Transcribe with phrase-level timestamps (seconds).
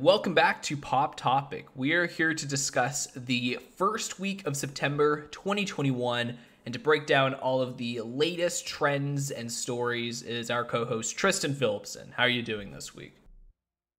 [0.00, 1.66] Welcome back to Pop Topic.
[1.74, 7.34] We are here to discuss the first week of September 2021 and to break down
[7.34, 12.12] all of the latest trends and stories is our co-host Tristan Phillipson.
[12.16, 13.16] How are you doing this week?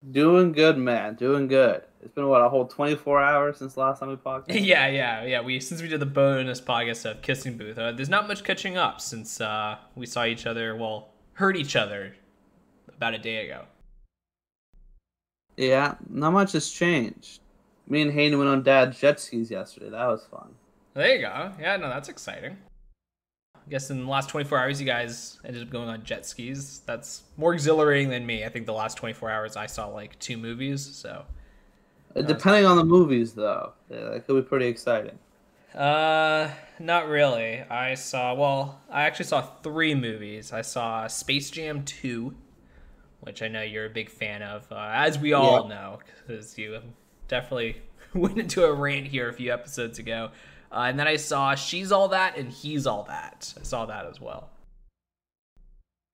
[0.10, 1.16] Doing good, man.
[1.16, 1.82] Doing good.
[2.02, 4.44] It's been what a whole 24 hours since last time we podcast.
[4.66, 5.42] yeah, yeah, yeah.
[5.42, 8.78] We since we did the bonus podcast of Kissing Booth, uh, there's not much catching
[8.78, 10.78] up since uh, we saw each other.
[10.78, 12.16] Well, heard each other
[12.88, 13.66] about a day ago.
[15.60, 17.42] Yeah, not much has changed.
[17.86, 19.90] Me and Hayden went on dad's jet skis yesterday.
[19.90, 20.56] That was fun.
[20.94, 21.52] There you go.
[21.60, 22.56] Yeah, no, that's exciting.
[23.56, 26.80] I guess in the last 24 hours, you guys ended up going on jet skis.
[26.86, 28.46] That's more exhilarating than me.
[28.46, 30.82] I think the last 24 hours, I saw like two movies.
[30.82, 31.26] So,
[32.16, 35.20] uh, depending on the movies, though, yeah, that could be pretty exciting.
[35.76, 37.64] Uh, not really.
[37.70, 40.54] I saw well, I actually saw three movies.
[40.54, 42.34] I saw Space Jam 2,
[43.22, 45.76] which I know you're a big fan of, uh, as we all yeah.
[45.76, 46.80] know, because you
[47.28, 47.82] definitely
[48.14, 50.32] went into a rant here a few episodes ago.
[50.72, 53.54] Uh, and then I saw She's All That and He's All That.
[53.60, 54.50] I saw that as well.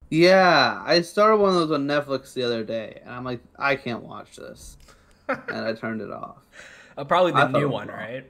[0.10, 3.76] Yeah, I started one of those on Netflix the other day, and I'm like, I
[3.76, 4.78] can't watch this,
[5.28, 6.38] and I turned it off.
[6.96, 8.24] Uh, probably the new one, right?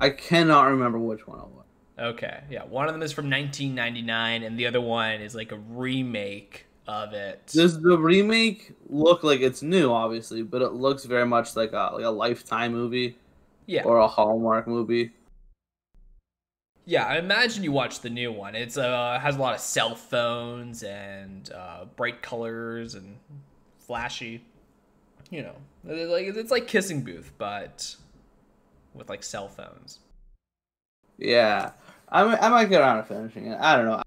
[0.00, 1.64] I cannot remember which one it was.
[1.98, 5.58] Okay, yeah, one of them is from 1999, and the other one is like a
[5.58, 7.46] remake of it.
[7.46, 9.92] Does the remake look like it's new?
[9.92, 13.16] Obviously, but it looks very much like a like a Lifetime movie,
[13.66, 15.12] yeah, or a Hallmark movie.
[16.84, 18.54] Yeah, I imagine you watch the new one.
[18.54, 23.16] It's uh has a lot of cell phones and uh, bright colors and
[23.78, 24.44] flashy.
[25.30, 27.96] You know, like it's like Kissing Booth, but
[28.94, 29.98] with like cell phones.
[31.18, 31.72] Yeah,
[32.08, 33.58] I I might get around to finishing it.
[33.60, 34.02] I don't know.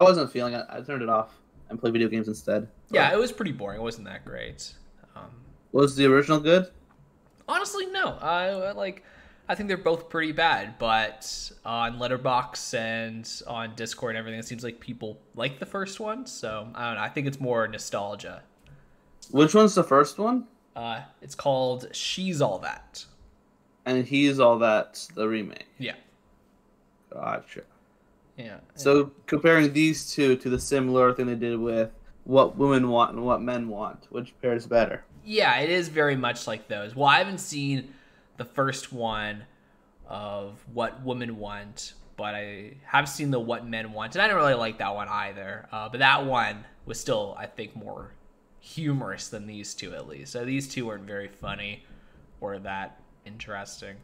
[0.00, 0.66] I wasn't feeling it.
[0.68, 1.38] I turned it off
[1.74, 2.68] and play video games instead.
[2.90, 3.80] Yeah, it was pretty boring.
[3.80, 4.72] It wasn't that great.
[5.16, 5.30] Um,
[5.72, 6.68] was the original good?
[7.48, 8.16] Honestly, no.
[8.20, 9.04] I like.
[9.46, 14.46] I think they're both pretty bad, but on Letterboxd and on Discord and everything, it
[14.46, 16.24] seems like people like the first one.
[16.26, 17.02] So I don't know.
[17.02, 18.42] I think it's more nostalgia.
[19.30, 20.46] Which one's the first one?
[20.74, 23.04] Uh, it's called She's All That.
[23.84, 25.66] And He's All That, the remake.
[25.78, 25.96] Yeah.
[27.12, 27.62] Gotcha.
[28.36, 28.58] Yeah.
[28.74, 31.90] So comparing these two to the similar thing they did with
[32.24, 35.04] what women want and what men want, which pairs better?
[35.24, 36.94] Yeah, it is very much like those.
[36.94, 37.94] Well, I haven't seen
[38.36, 39.44] the first one
[40.06, 44.38] of what women want, but I have seen the what men want, and I didn't
[44.38, 45.68] really like that one either.
[45.70, 48.12] Uh, but that one was still, I think, more
[48.60, 50.32] humorous than these two at least.
[50.32, 51.84] So these two weren't very funny
[52.40, 53.96] or that interesting.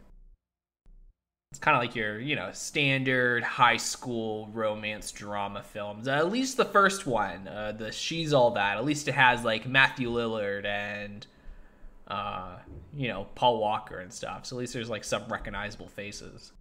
[1.50, 6.06] It's kind of like your, you know, standard high school romance drama films.
[6.06, 8.76] Uh, at least the first one, uh, the She's All That.
[8.76, 11.26] At least it has like Matthew Lillard and,
[12.06, 12.58] uh,
[12.94, 14.46] you know, Paul Walker and stuff.
[14.46, 16.52] So at least there's like some recognizable faces.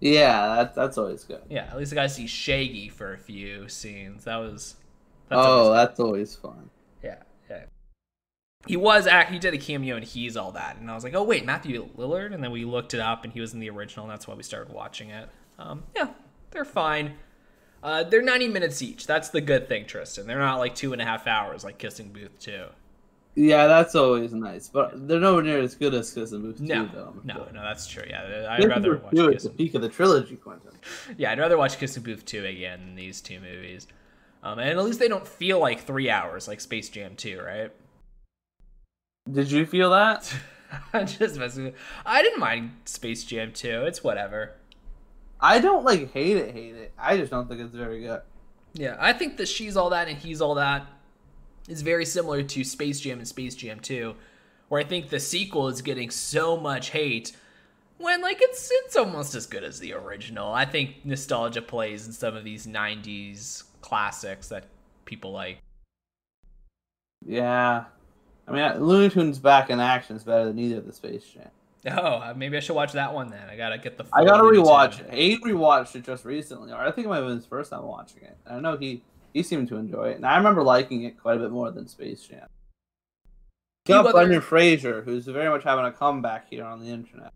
[0.00, 1.42] Yeah, that's that's always good.
[1.48, 4.24] Yeah, at least I got to see Shaggy for a few scenes.
[4.24, 4.76] That was.
[5.30, 6.68] That's oh, always that's always fun.
[7.02, 7.22] Yeah
[8.66, 11.14] he was act he did a cameo and he's all that and i was like
[11.14, 12.34] oh wait matthew lillard?
[12.34, 14.34] And then we looked it up and he was in the original and that's why
[14.34, 15.28] we started watching it.
[15.58, 16.08] Um, yeah
[16.50, 17.14] they're fine.
[17.82, 19.06] Uh, they're 90 minutes each.
[19.06, 20.26] That's the good thing tristan.
[20.26, 22.66] They're not like two and a half hours like kissing booth 2
[23.36, 26.90] yeah that's always nice but they're nowhere near as good as kissing booth no, 2
[26.92, 28.48] though no no that's true yeah.
[28.50, 29.52] I'd rather watch two kissing...
[29.52, 30.72] the peak of the trilogy quentin.
[31.16, 33.86] Yeah i'd rather watch kissing booth 2 again than these two movies.
[34.42, 37.70] Um, and at least they don't feel like three hours like space jam 2 right
[39.30, 40.32] did you feel that?
[40.92, 41.74] I'm just messing with
[42.04, 43.84] I didn't mind Space Jam 2.
[43.84, 44.52] It's whatever.
[45.40, 46.92] I don't like hate it, hate it.
[46.98, 48.20] I just don't think it's very good.
[48.72, 50.86] Yeah, I think that she's all that and he's all that
[51.68, 54.14] is very similar to Space Jam and Space Jam 2,
[54.68, 57.36] where I think the sequel is getting so much hate
[57.98, 60.52] when like it's it's almost as good as the original.
[60.52, 64.64] I think nostalgia plays in some of these 90s classics that
[65.04, 65.58] people like.
[67.24, 67.84] Yeah,
[68.50, 71.48] I mean, Looney Tunes back in action is better than either of the Space Jam.
[71.86, 73.48] Oh, uh, maybe I should watch that one then.
[73.48, 74.04] I gotta get the.
[74.12, 75.14] I gotta rewatch it.
[75.14, 77.84] He rewatched it just recently, or I think it might have been his first time
[77.84, 78.36] watching it.
[78.46, 79.02] I know he
[79.32, 81.88] he seemed to enjoy it, and I remember liking it quite a bit more than
[81.88, 82.46] Space Jam.
[83.88, 87.32] You got Brendan Fraser, who's very much having a comeback here on the internet.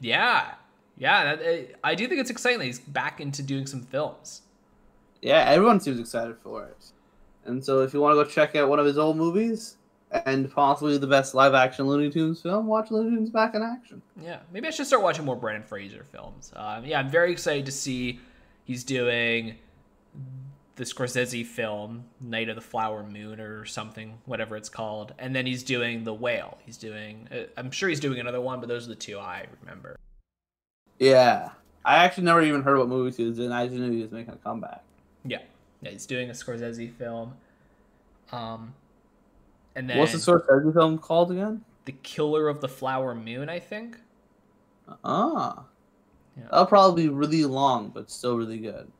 [0.00, 0.54] Yeah,
[0.98, 4.42] yeah, that, I do think it's exciting that he's back into doing some films.
[5.22, 6.92] Yeah, everyone seems excited for it.
[7.44, 9.76] And so, if you want to go check out one of his old movies,
[10.10, 14.02] and possibly the best live action Looney Tunes film, watch Looney Tunes back in action.
[14.22, 16.52] Yeah, maybe I should start watching more Brendan Fraser films.
[16.54, 18.20] Um, yeah, I'm very excited to see
[18.64, 19.56] he's doing
[20.76, 25.46] the Scorsese film Night of the Flower Moon or something, whatever it's called, and then
[25.46, 26.58] he's doing The Whale.
[26.64, 29.46] He's doing, uh, I'm sure he's doing another one, but those are the two I
[29.60, 29.96] remember.
[30.98, 31.50] Yeah,
[31.84, 33.52] I actually never even heard what movies he was in.
[33.52, 34.82] I just knew he was making a comeback.
[35.24, 35.42] Yeah,
[35.80, 37.34] yeah, he's doing a Scorsese film.
[38.32, 38.74] Um,
[39.76, 41.62] and then what's the Scorsese film called again?
[41.84, 43.98] The Killer of the Flower Moon, I think.
[45.04, 45.64] Ah,
[46.36, 46.44] yeah.
[46.44, 48.90] that'll probably be really long, but still really good.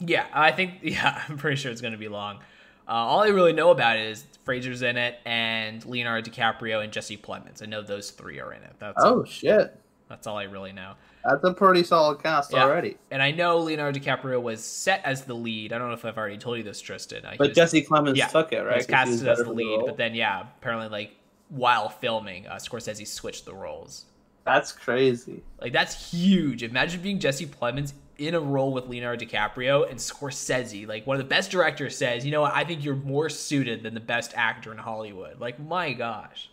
[0.00, 0.74] Yeah, I think.
[0.82, 2.40] Yeah, I'm pretty sure it's going to be long.
[2.86, 6.92] Uh, all I really know about it is Fraser's in it, and Leonardo DiCaprio and
[6.92, 7.62] Jesse Plemons.
[7.62, 8.74] I know those three are in it.
[8.78, 9.78] That's oh all, shit.
[10.08, 10.94] That's all I really know.
[11.24, 12.64] That's a pretty solid cast yeah.
[12.64, 12.98] already.
[13.10, 15.72] And I know Leonardo DiCaprio was set as the lead.
[15.72, 17.22] I don't know if I've already told you this, Tristan.
[17.22, 18.76] But was, Jesse Plemons yeah, took it, right?
[18.76, 21.16] Was casted as the lead, the but then yeah, apparently like
[21.48, 24.04] while filming, uh, Scorsese switched the roles.
[24.44, 25.42] That's crazy.
[25.60, 26.62] Like that's huge.
[26.62, 31.22] Imagine being Jesse Plemons in a role with Leonardo DiCaprio and Scorsese, like one of
[31.22, 32.54] the best directors, says, "You know what?
[32.54, 36.50] I think you're more suited than the best actor in Hollywood." Like, my gosh.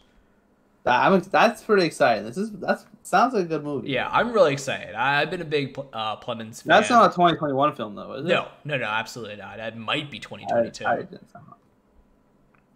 [0.86, 2.26] I'm, that's pretty exciting.
[2.26, 3.90] This is that sounds like a good movie.
[3.90, 4.96] Yeah, I'm really excited.
[4.96, 6.70] I've been a big uh, Plemons fan.
[6.70, 8.30] That's not a 2021 film though, is it?
[8.30, 9.58] No, no, no, absolutely not.
[9.58, 10.86] That might be 2022.
[10.86, 11.08] I, I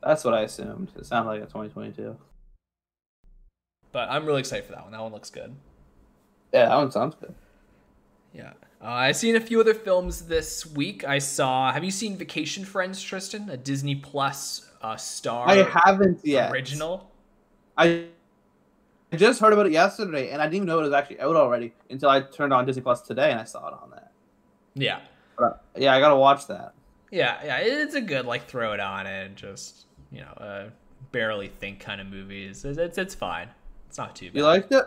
[0.04, 0.92] that's what I assumed.
[0.96, 2.16] It sounded like a 2022.
[3.92, 4.92] But I'm really excited for that one.
[4.92, 5.56] That one looks good.
[6.54, 7.34] Yeah, that one sounds good.
[8.34, 8.54] Yeah.
[8.82, 11.04] Uh, I've seen a few other films this week.
[11.06, 11.72] I saw.
[11.72, 13.50] Have you seen Vacation Friends, Tristan?
[13.50, 15.50] A Disney Plus uh, star.
[15.50, 16.52] I haven't yet.
[16.52, 17.10] Original.
[17.78, 18.06] I
[19.16, 21.74] just heard about it yesterday, and I didn't even know it was actually out already
[21.90, 24.12] until I turned on Disney Plus today and I saw it on that.
[24.74, 25.00] Yeah.
[25.38, 26.74] But, uh, yeah, I gotta watch that.
[27.12, 30.70] Yeah, yeah, it's a good like throw it on and just you know uh,
[31.12, 32.66] barely think kind of movies.
[32.66, 33.50] It's, it's it's fine.
[33.88, 34.36] It's not too bad.
[34.36, 34.86] You liked it?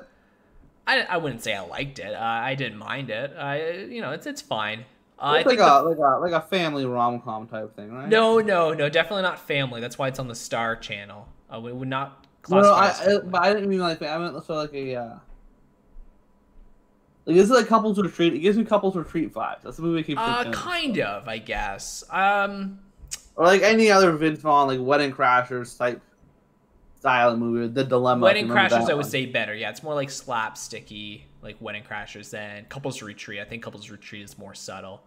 [0.87, 2.15] I, I wouldn't say I liked it.
[2.15, 3.35] Uh, I didn't mind it.
[3.37, 4.85] I you know it's it's fine.
[5.19, 8.09] Uh, it's like a, the, like a like a family rom com type thing, right?
[8.09, 9.81] No, no, no, definitely not family.
[9.81, 11.29] That's why it's on the Star Channel.
[11.53, 12.27] Uh, we would not.
[12.51, 14.95] No, no, I, I, but I didn't mean like I meant so like a.
[14.97, 15.19] Uh,
[17.25, 18.33] like this is like couples retreat.
[18.33, 19.63] It gives me couples retreat vibes.
[19.63, 20.19] That's the movie I keep.
[20.19, 22.03] Uh, kind of, I guess.
[22.11, 22.79] Um,
[23.37, 26.01] or like any other Vince Vaughn, like Wedding Crashers type
[26.99, 27.69] style of movie.
[27.73, 28.25] The dilemma.
[28.25, 29.55] Wedding Crashers, I would say better.
[29.55, 33.41] Yeah, it's more like slapsticky, like Wedding Crashers than Couples Retreat.
[33.41, 35.03] I think Couples Retreat is more subtle,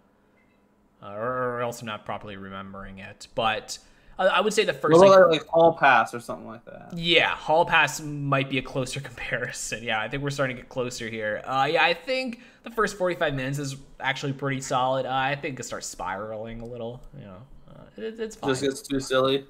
[1.02, 3.28] uh, or, or else I'm not properly remembering it.
[3.34, 3.80] But
[4.28, 6.94] I would say the first, like, like Hall Pass or something like that.
[6.94, 9.84] Yeah, Hall Pass might be a closer comparison.
[9.84, 11.42] Yeah, I think we're starting to get closer here.
[11.46, 15.06] Uh, yeah, I think the first 45 minutes is actually pretty solid.
[15.06, 17.02] Uh, I think it starts spiraling a little.
[17.18, 17.38] You know,
[17.70, 18.52] uh, it, it's fine.
[18.52, 19.46] Just gets too silly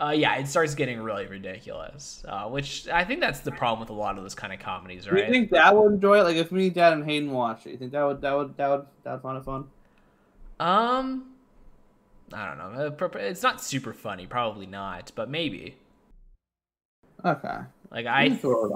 [0.00, 2.24] uh, yeah, it starts getting really ridiculous.
[2.26, 5.06] Uh, which I think that's the problem with a lot of those kind of comedies,
[5.06, 5.16] right?
[5.18, 6.22] Do you think Dad would enjoy it?
[6.22, 8.68] Like if me, Dad, and Hayden watch it, you think that would that would that
[8.68, 9.68] would that would find it fun?
[10.58, 11.29] Um,
[12.32, 12.96] I don't know.
[13.00, 15.76] Uh, it's not super funny, probably not, but maybe.
[17.24, 17.58] Okay.
[17.90, 18.28] Like I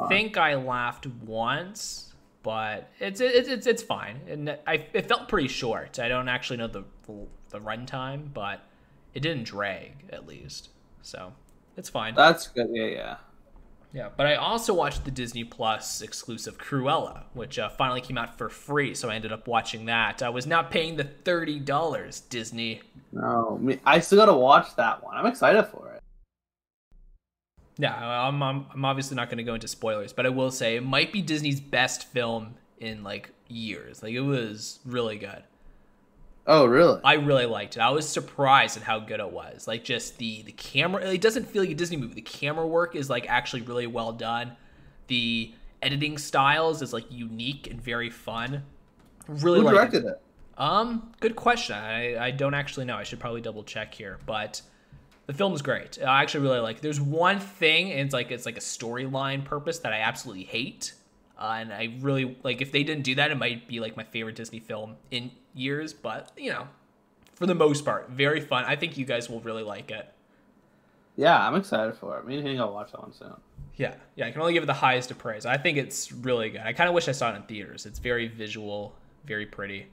[0.09, 2.12] think I laughed once,
[2.43, 5.99] but it's it's it's it's fine, and I it felt pretty short.
[6.01, 6.85] I don't actually know the
[7.51, 8.61] the runtime, but
[9.15, 10.71] it didn't drag at least.
[11.03, 11.33] So
[11.77, 12.15] it's fine.
[12.15, 12.69] That's good.
[12.73, 13.17] Yeah, yeah.
[13.94, 18.37] Yeah, but I also watched the Disney Plus exclusive Cruella, which uh, finally came out
[18.37, 20.20] for free, so I ended up watching that.
[20.20, 22.19] I was not paying the thirty dollars.
[22.19, 22.82] Disney.
[23.13, 25.17] No, I still gotta watch that one.
[25.17, 26.03] I'm excited for it.
[27.79, 28.43] Yeah, I'm.
[28.43, 31.13] I'm, I'm obviously not going to go into spoilers, but I will say it might
[31.13, 34.03] be Disney's best film in like years.
[34.03, 35.44] Like it was really good.
[36.46, 37.01] Oh, really?
[37.03, 37.81] I really liked it.
[37.81, 39.67] I was surprised at how good it was.
[39.67, 41.06] Like just the the camera.
[41.06, 42.15] It doesn't feel like a Disney movie.
[42.15, 44.53] The camera work is like actually really well done.
[45.06, 48.63] The editing styles is like unique and very fun.
[49.27, 50.08] Really Who directed it.
[50.08, 50.22] it?
[50.58, 51.77] Um, good question.
[51.77, 52.96] I I don't actually know.
[52.96, 54.60] I should probably double check here, but
[55.27, 55.98] the film is great.
[56.03, 56.77] I actually really like.
[56.77, 56.82] It.
[56.82, 60.93] There's one thing, and it's like it's like a storyline purpose that I absolutely hate.
[61.44, 64.05] Uh, and I really like if they didn't do that, it might be like my
[64.05, 65.93] favorite Disney film in years.
[65.93, 66.69] But you know,
[67.34, 68.65] for the most part, very fun.
[68.65, 70.10] I think you guys will really like it.
[71.17, 72.27] Yeah, I'm excited for it.
[72.27, 73.34] Me and I'll watch that one soon.
[73.77, 75.44] Yeah, yeah, I can only give it the highest of praise.
[75.44, 76.63] I think it's really good.
[76.63, 77.84] I kind of wish I saw it in theaters.
[77.84, 78.94] It's very visual,
[79.27, 79.89] very pretty.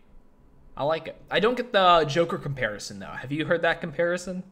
[0.77, 1.21] I like it.
[1.29, 3.07] I don't get the Joker comparison though.
[3.07, 4.43] Have you heard that comparison?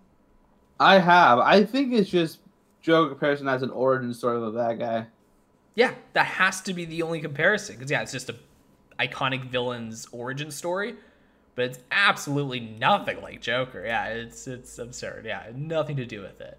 [0.82, 1.40] I have.
[1.40, 2.40] I think it's just
[2.82, 5.08] Joker comparison as an origin story of a bad guy.
[5.76, 8.36] Yeah, that has to be the only comparison because yeah, it's just a
[9.00, 10.96] iconic villain's origin story,
[11.56, 13.86] but it's absolutely nothing like Joker.
[13.86, 15.26] Yeah, it's it's absurd.
[15.26, 16.58] Yeah, nothing to do with it.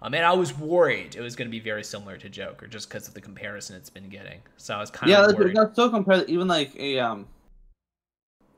[0.00, 2.88] Um, and I was worried it was going to be very similar to Joker just
[2.88, 4.40] because of the comparison it's been getting.
[4.56, 5.38] So I was kind yeah, of.
[5.38, 6.28] Yeah, that's so compared.
[6.28, 7.26] Even like a um,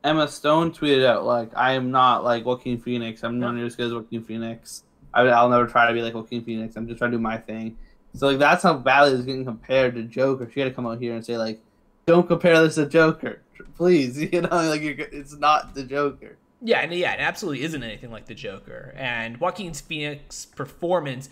[0.04, 3.22] Emma Stone tweeted out like, "I am not like Joaquin Phoenix.
[3.22, 4.84] I'm not as good as Joaquin Phoenix.
[5.12, 6.76] I, I, will never try to be like Joaquin Phoenix.
[6.76, 7.76] I'm just trying to do my thing."
[8.14, 10.50] So like that's how badly it's getting compared to Joker.
[10.52, 11.60] She had to come out here and say like,
[12.06, 13.42] "Don't compare this to Joker,
[13.76, 16.36] please." You know, like it's not the Joker.
[16.62, 18.92] Yeah, and yeah, it absolutely isn't anything like the Joker.
[18.96, 21.30] And Joaquin Phoenix performance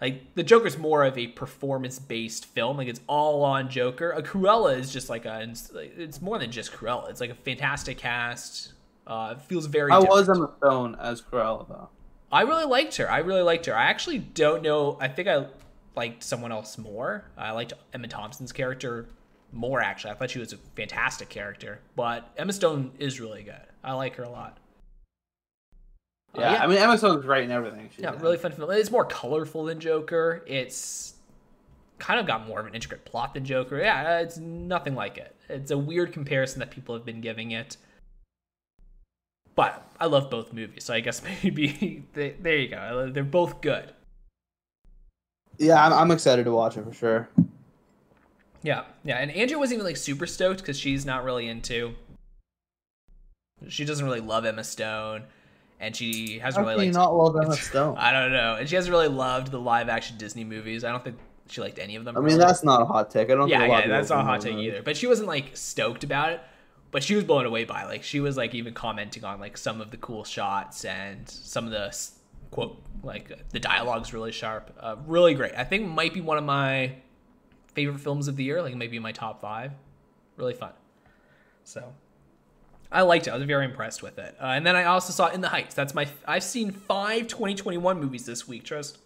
[0.00, 2.76] like the Joker's more of a performance-based film.
[2.76, 4.12] Like it's all on Joker.
[4.12, 5.52] A Cruella is just like a.
[5.74, 7.10] It's more than just Cruella.
[7.10, 8.72] It's like a fantastic cast.
[9.06, 9.90] Uh, it feels very.
[9.90, 11.88] I was on the phone as Cruella though.
[12.30, 13.10] I really liked her.
[13.10, 13.76] I really liked her.
[13.76, 14.98] I actually don't know.
[15.00, 15.46] I think I
[15.98, 17.24] liked someone else more.
[17.36, 19.08] I liked Emma Thompson's character
[19.52, 19.80] more.
[19.80, 21.80] Actually, I thought she was a fantastic character.
[21.96, 23.60] But Emma Stone is really good.
[23.82, 24.58] I like her a lot.
[26.34, 27.90] Yeah, yeah, I mean Emma Stone's great in everything.
[27.98, 28.70] yeah, really fun film.
[28.70, 30.44] It's more colorful than Joker.
[30.46, 31.14] It's
[31.98, 33.78] kind of got more of an intricate plot than Joker.
[33.78, 35.34] Yeah, it's nothing like it.
[35.48, 37.76] It's a weird comparison that people have been giving it.
[39.56, 43.10] But I love both movies, so I guess maybe they, there you go.
[43.12, 43.92] They're both good.
[45.58, 47.28] Yeah, I'm, I'm excited to watch it for sure.
[48.62, 51.94] Yeah, yeah, and Andrea wasn't even like super stoked because she's not really into.
[53.68, 55.24] She doesn't really love Emma Stone
[55.80, 56.96] and she hasn't How really liked.
[56.96, 57.96] not love Emma Stone.
[57.98, 60.84] I don't know, and she hasn't really loved the live action Disney movies.
[60.84, 61.16] I don't think
[61.48, 62.16] she liked any of them.
[62.16, 63.30] I mean, that's not a hot take.
[63.30, 63.48] I don't.
[63.48, 64.82] Yeah, yeah, that's not a hot take either.
[64.82, 66.40] But she wasn't like stoked about it.
[66.90, 67.86] But she was blown away by it.
[67.86, 71.66] like she was like even commenting on like some of the cool shots and some
[71.66, 71.94] of the
[72.50, 75.54] quote like the dialogue's really sharp, uh, really great.
[75.56, 76.92] I think might be one of my
[77.74, 79.72] favorite films of the year, like maybe my top five.
[80.36, 80.72] Really fun.
[81.64, 81.92] So
[82.90, 83.30] I liked it.
[83.30, 84.36] I was very impressed with it.
[84.40, 85.74] Uh, and then I also saw In the Heights.
[85.74, 86.06] That's my.
[86.26, 88.64] I've seen five 2021 movies this week.
[88.64, 88.98] Trust.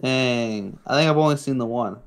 [0.00, 1.98] Dang, I think I've only seen the one.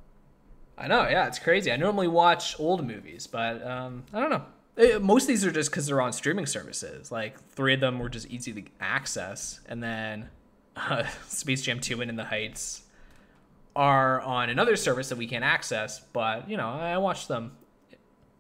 [0.78, 1.08] I know.
[1.08, 1.72] Yeah, it's crazy.
[1.72, 4.46] I normally watch old movies, but um, I don't know.
[4.78, 7.12] It, most of these are just because they're on streaming services.
[7.12, 10.30] Like three of them were just easy to access, and then
[10.76, 12.84] uh, Space Jam 2 and In the Heights
[13.76, 16.00] are on another service that we can't access.
[16.00, 17.54] But you know, I watched them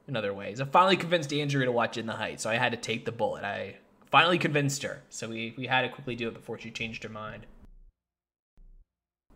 [0.07, 0.61] in other ways.
[0.61, 3.11] I finally convinced Andrea to watch In the Heights, so I had to take the
[3.11, 3.43] bullet.
[3.43, 3.77] I
[4.11, 7.09] finally convinced her, so we, we had to quickly do it before she changed her
[7.09, 7.45] mind.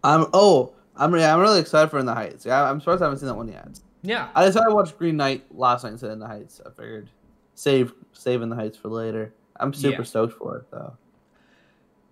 [0.03, 2.45] I'm oh I'm yeah, I'm really excited for In the Heights.
[2.45, 3.79] Yeah, I'm surprised I haven't seen that one yet.
[4.01, 6.61] Yeah, I decided to watch Green Knight last night instead of In the Heights.
[6.65, 7.09] I figured
[7.55, 9.33] save save In the Heights for later.
[9.59, 10.03] I'm super yeah.
[10.03, 10.93] stoked for it though.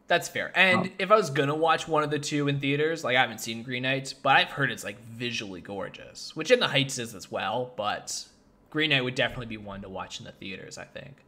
[0.08, 0.52] That's fair.
[0.56, 0.90] And oh.
[1.00, 3.64] if I was gonna watch one of the two in theaters, like I haven't seen
[3.64, 7.30] Green Knight, but I've heard it's like visually gorgeous, which In the Heights is as
[7.30, 7.74] well.
[7.76, 8.26] But
[8.70, 10.78] Green Knight would definitely be one to watch in the theaters.
[10.78, 11.24] I think.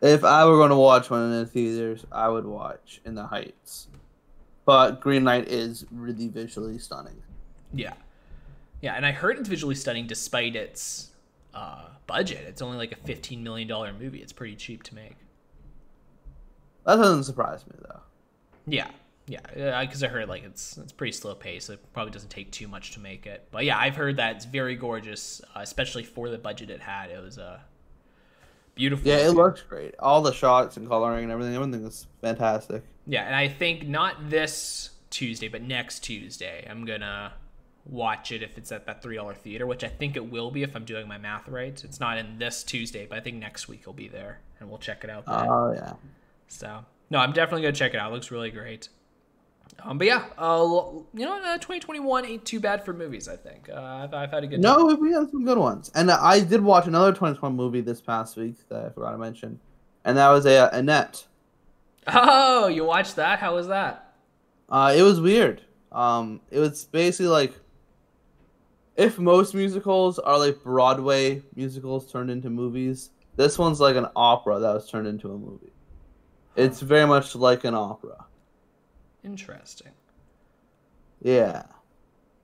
[0.00, 3.24] If I were going to watch one in the theaters, I would watch In the
[3.24, 3.86] Heights.
[4.64, 7.22] But Green Knight is really visually stunning.
[7.72, 7.94] Yeah,
[8.80, 11.12] yeah, and I heard it's visually stunning despite its
[11.54, 12.44] uh, budget.
[12.48, 14.18] It's only like a fifteen million dollar movie.
[14.18, 15.16] It's pretty cheap to make.
[16.84, 18.00] That doesn't surprise me though.
[18.66, 18.88] Yeah,
[19.26, 21.66] yeah, because I heard like it's it's pretty slow pace.
[21.66, 23.46] So it probably doesn't take too much to make it.
[23.50, 27.10] But yeah, I've heard that it's very gorgeous, uh, especially for the budget it had.
[27.10, 27.58] It was a uh,
[28.74, 29.08] beautiful.
[29.08, 29.94] Yeah, it looks great.
[29.98, 32.82] All the shots and coloring and everything, everything is fantastic.
[33.06, 37.32] Yeah, and I think not this Tuesday, but next Tuesday, I'm gonna
[37.84, 40.62] watch it if it's at that three dollar theater, which I think it will be
[40.62, 41.82] if I'm doing my math right.
[41.84, 44.78] It's not in this Tuesday, but I think next week it'll be there, and we'll
[44.78, 45.24] check it out.
[45.28, 45.94] Oh yeah.
[46.52, 48.10] So no, I'm definitely gonna check it out.
[48.10, 48.88] It looks really great.
[49.82, 50.62] Um, but yeah, uh,
[51.14, 53.26] you know, uh, 2021 ain't too bad for movies.
[53.26, 54.60] I think uh, I've, I've, had a good.
[54.60, 55.00] No, time.
[55.00, 58.56] we had some good ones, and I did watch another 2021 movie this past week
[58.68, 59.58] that I forgot to mention,
[60.04, 61.26] and that was a Annette.
[62.06, 63.38] Oh, you watched that?
[63.38, 64.14] How was that?
[64.68, 65.62] Uh, it was weird.
[65.90, 67.54] Um, it was basically like
[68.96, 74.58] if most musicals are like Broadway musicals turned into movies, this one's like an opera
[74.58, 75.72] that was turned into a movie.
[76.56, 78.24] It's very much like an opera.
[79.24, 79.92] Interesting.
[81.22, 81.62] Yeah.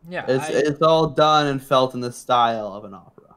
[0.09, 0.25] Yeah.
[0.29, 3.35] It's I, it's all done and felt in the style of an opera.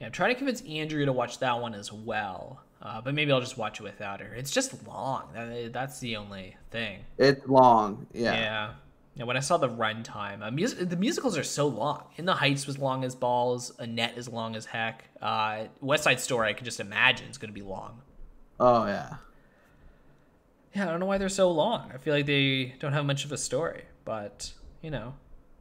[0.00, 2.60] Yeah, I'm trying to convince Andrea to watch that one as well.
[2.82, 4.34] Uh, but maybe I'll just watch it without her.
[4.34, 5.28] It's just long.
[5.32, 7.00] That, that's the only thing.
[7.16, 8.06] It's long.
[8.12, 8.34] Yeah.
[8.34, 8.70] Yeah.
[9.16, 12.02] Yeah, when I saw the runtime, uh, mus- the musicals are so long.
[12.16, 13.72] In the Heights was long as balls.
[13.78, 15.04] Annette is long as heck.
[15.22, 18.02] Uh, West Side Story, I can just imagine, is going to be long.
[18.58, 19.14] Oh yeah.
[20.74, 21.90] Yeah, I don't know why they're so long.
[21.94, 24.52] I feel like they don't have much of a story, but
[24.82, 25.14] you know.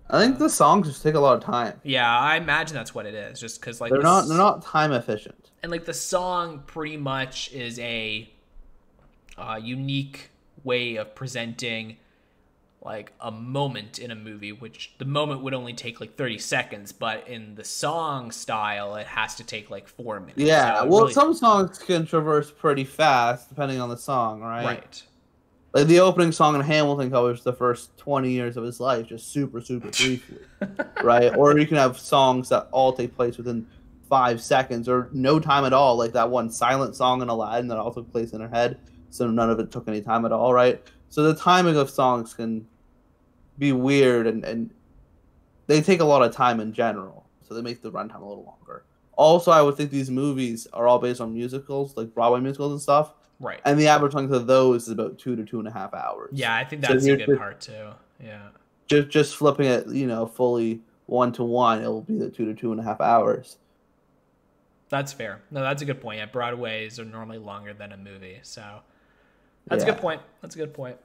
[0.09, 1.79] I think the songs just take a lot of time.
[1.83, 3.39] Yeah, I imagine that's what it is.
[3.39, 5.51] Just because like they're not they're not time efficient.
[5.61, 8.29] And like the song pretty much is a
[9.37, 10.29] uh, unique
[10.63, 11.97] way of presenting
[12.85, 16.91] like a moment in a movie, which the moment would only take like 30 seconds,
[16.91, 20.39] but in the song style, it has to take like four minutes.
[20.41, 24.65] Yeah, So well, really- some songs can traverse pretty fast depending on the song, right?
[24.65, 25.03] right.
[25.73, 29.31] Like the opening song in Hamilton covers the first 20 years of his life just
[29.31, 30.37] super, super briefly,
[31.03, 31.35] right?
[31.35, 33.65] Or you can have songs that all take place within
[34.07, 37.79] five seconds or no time at all, like that one silent song in Aladdin that
[37.79, 38.77] all took place in her head,
[39.09, 40.79] so none of it took any time at all, right?
[41.09, 42.67] So the timing of songs can
[43.57, 44.71] be weird and, and
[45.67, 48.43] they take a lot of time in general, so they make the runtime a little
[48.43, 48.83] longer.
[49.15, 52.81] Also, I would think these movies are all based on musicals, like Broadway musicals and
[52.81, 53.59] stuff, Right.
[53.65, 56.31] and the average length of those is about two to two and a half hours.
[56.33, 57.89] Yeah, I think So that's a good part too.
[58.23, 58.49] Yeah.
[58.87, 62.45] just just flipping it, you know, fully one to one, it will be the two
[62.45, 63.57] to two and a half hours.
[64.89, 65.41] That's fair.
[65.51, 66.19] No, that's a good point.
[66.19, 68.81] Yeah, Broadways are normally longer than a movie, so
[69.67, 70.21] that's a good point.
[70.41, 70.97] That's a good point.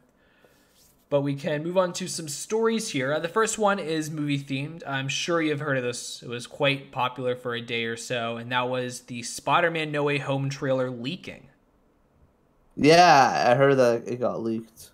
[1.11, 3.15] But we can move on to some stories here.
[3.15, 4.83] Uh, the first one is movie themed.
[4.87, 6.23] I'm sure you've heard of this.
[6.23, 10.03] It was quite popular for a day or so, and that was the Spider-Man No
[10.03, 11.49] Way Home trailer leaking.
[12.77, 14.91] Yeah, I heard that it got leaked.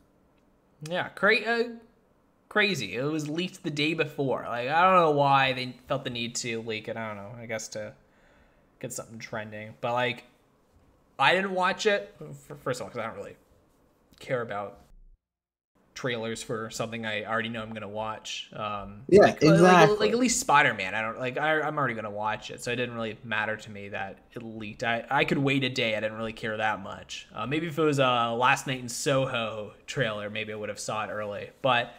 [0.88, 1.62] Yeah, cra- uh,
[2.49, 2.94] crazy.
[2.94, 4.44] It was leaked the day before.
[4.49, 6.97] Like I don't know why they felt the need to leak it.
[6.97, 7.33] I don't know.
[7.38, 7.92] I guess to
[8.78, 9.75] get something trending.
[9.80, 10.25] But like,
[11.18, 12.14] I didn't watch it.
[12.62, 13.37] First of all, because I don't really
[14.21, 14.78] care about
[15.95, 18.51] trailers for something I already know I'm gonna watch.
[18.53, 19.97] Um, Yeah, like, like- exactly.
[19.99, 20.95] Like, at least Spider Man.
[20.95, 21.39] I don't like.
[21.39, 24.43] I, I'm already gonna watch it, so it didn't really matter to me that it
[24.43, 24.83] leaked.
[24.83, 25.97] I I could wait a day.
[25.97, 27.29] I didn't really care that much.
[27.35, 30.81] Uh, maybe if it was a Last Night in Soho trailer, maybe I would have
[30.81, 31.51] saw it early.
[31.63, 31.93] But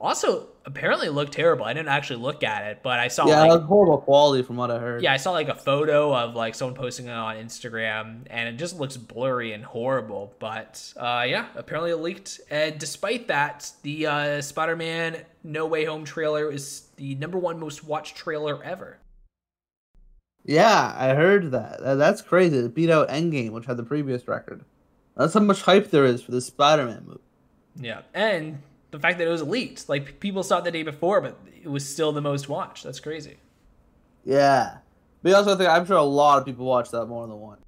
[0.00, 1.64] also, apparently, it looked terrible.
[1.64, 4.42] I didn't actually look at it, but I saw Yeah, like it was horrible quality
[4.42, 5.02] from what I heard.
[5.02, 8.58] yeah, I saw like a photo of like someone posting it on Instagram, and it
[8.58, 10.34] just looks blurry and horrible.
[10.38, 12.40] But uh, yeah, apparently it leaked.
[12.50, 17.82] And despite that, the uh, Spider-Man No Way Home trailer is the number one most
[17.84, 18.98] watched trailer ever.
[20.44, 21.80] Yeah, I heard that.
[21.82, 22.58] That- That's crazy.
[22.58, 24.64] It beat out Endgame, which had the previous record.
[25.16, 27.20] That's how much hype there is for the Spider-Man movie.
[27.80, 28.62] Yeah, and
[28.96, 31.68] the fact that it was leaked, like people saw it the day before, but it
[31.68, 32.82] was still the most watched.
[32.82, 33.36] That's crazy.
[34.24, 34.78] Yeah,
[35.22, 37.58] but you also think I'm sure a lot of people watched that more than one.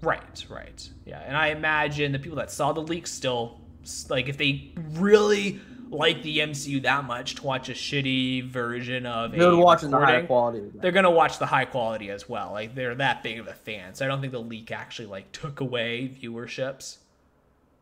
[0.00, 0.88] Right, right.
[1.04, 3.60] Yeah, and I imagine the people that saw the leak still
[4.08, 9.32] like if they really like the MCU that much to watch a shitty version of
[9.32, 10.62] They would a watch the high quality.
[10.76, 12.52] they're gonna watch the high quality as well.
[12.52, 15.30] Like they're that big of a fan, so I don't think the leak actually like
[15.32, 16.96] took away viewerships.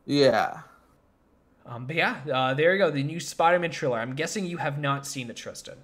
[0.05, 0.63] Yeah.
[1.67, 3.99] Um, but yeah, uh, there you go, the new Spider-Man trailer.
[3.99, 5.79] I'm guessing you have not seen it, Tristan.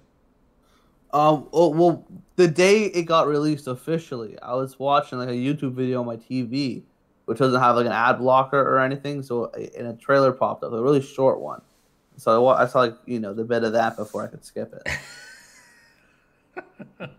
[1.13, 1.47] Um.
[1.53, 6.01] Oh, well, the day it got released officially, I was watching like a YouTube video
[6.01, 6.83] on my TV,
[7.25, 9.23] which doesn't have like an ad blocker or anything.
[9.23, 11.61] So, a- and a trailer popped up, a really short one.
[12.17, 14.73] So I, I saw like you know the bit of that before I could skip
[14.73, 14.87] it.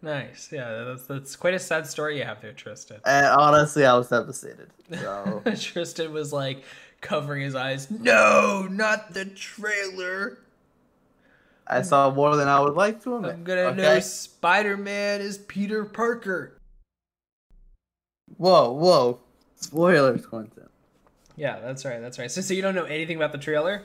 [0.00, 3.00] Nice, yeah, that's that's quite a sad story you have there, Tristan.
[3.04, 4.68] and honestly, I was devastated.
[4.92, 6.62] So Tristan was like
[7.00, 7.90] covering his eyes.
[7.90, 10.38] No, not the trailer.
[11.66, 13.32] I saw more than I would like to admit.
[13.32, 13.82] I'm gonna okay?
[13.82, 16.56] know Spider Man is Peter Parker.
[18.36, 19.20] Whoa, whoa!
[19.56, 20.68] Spoilers, Quentin.
[21.36, 22.00] Yeah, that's right.
[22.00, 22.30] That's right.
[22.30, 23.82] So, so you don't know anything about the trailer?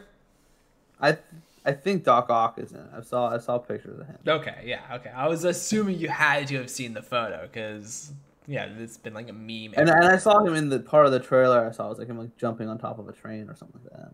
[1.02, 1.18] I
[1.66, 2.80] I think Doc Ock is in.
[2.80, 2.90] it.
[2.96, 4.18] I saw I saw pictures of him.
[4.28, 5.12] Okay, yeah, okay.
[5.12, 8.12] I was assuming you had to have seen the photo because
[8.48, 9.74] yeah, it's been like a meme.
[9.78, 11.66] And and I saw him in the part of the trailer.
[11.66, 13.80] I saw it was like him like jumping on top of a train or something
[13.84, 14.14] like that.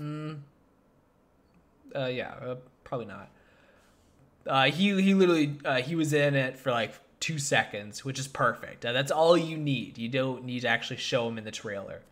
[0.00, 0.40] Mm,
[1.94, 3.30] uh, yeah, uh, probably not.
[4.46, 8.26] Uh, he he literally uh, he was in it for like two seconds, which is
[8.26, 8.84] perfect.
[8.84, 9.98] Uh, that's all you need.
[9.98, 12.02] You don't need to actually show him in the trailer.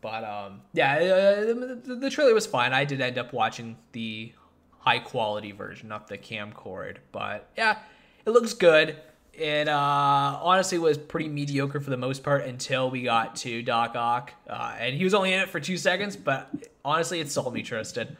[0.00, 1.40] But um, yeah, uh,
[1.84, 2.72] the, the trailer was fine.
[2.72, 4.32] I did end up watching the
[4.78, 6.96] high quality version, not the camcord.
[7.12, 7.78] But yeah,
[8.24, 8.96] it looks good.
[9.32, 13.94] It uh, honestly was pretty mediocre for the most part until we got to Doc
[13.94, 16.16] Ock, uh, and he was only in it for two seconds.
[16.16, 16.50] But
[16.84, 18.16] honestly, it sold me, Tristan.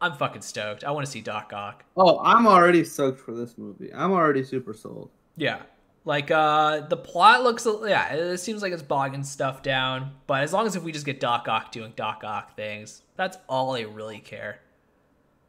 [0.00, 0.84] I'm fucking stoked.
[0.84, 1.84] I want to see Doc Ock.
[1.96, 3.92] Oh, I'm already stoked for this movie.
[3.92, 5.10] I'm already super sold.
[5.36, 5.62] Yeah.
[6.06, 10.52] Like uh the plot looks yeah, it seems like it's bogging stuff down, but as
[10.52, 13.80] long as if we just get Doc Ock doing Doc Ock things, that's all I
[13.82, 14.60] really care.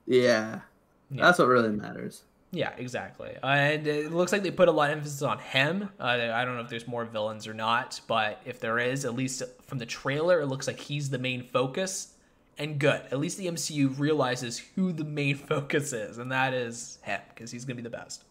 [0.06, 0.62] Yeah,
[1.10, 1.26] Yeah.
[1.26, 2.24] that's what really matters.
[2.52, 3.36] Yeah, exactly.
[3.44, 5.90] And it looks like they put a lot of emphasis on him.
[6.00, 9.14] Uh, I don't know if there's more villains or not, but if there is, at
[9.16, 12.14] least from the trailer, it looks like he's the main focus.
[12.58, 13.02] And good.
[13.12, 17.52] At least the MCU realizes who the main focus is, and that is him, because
[17.52, 18.24] he's going to be the best.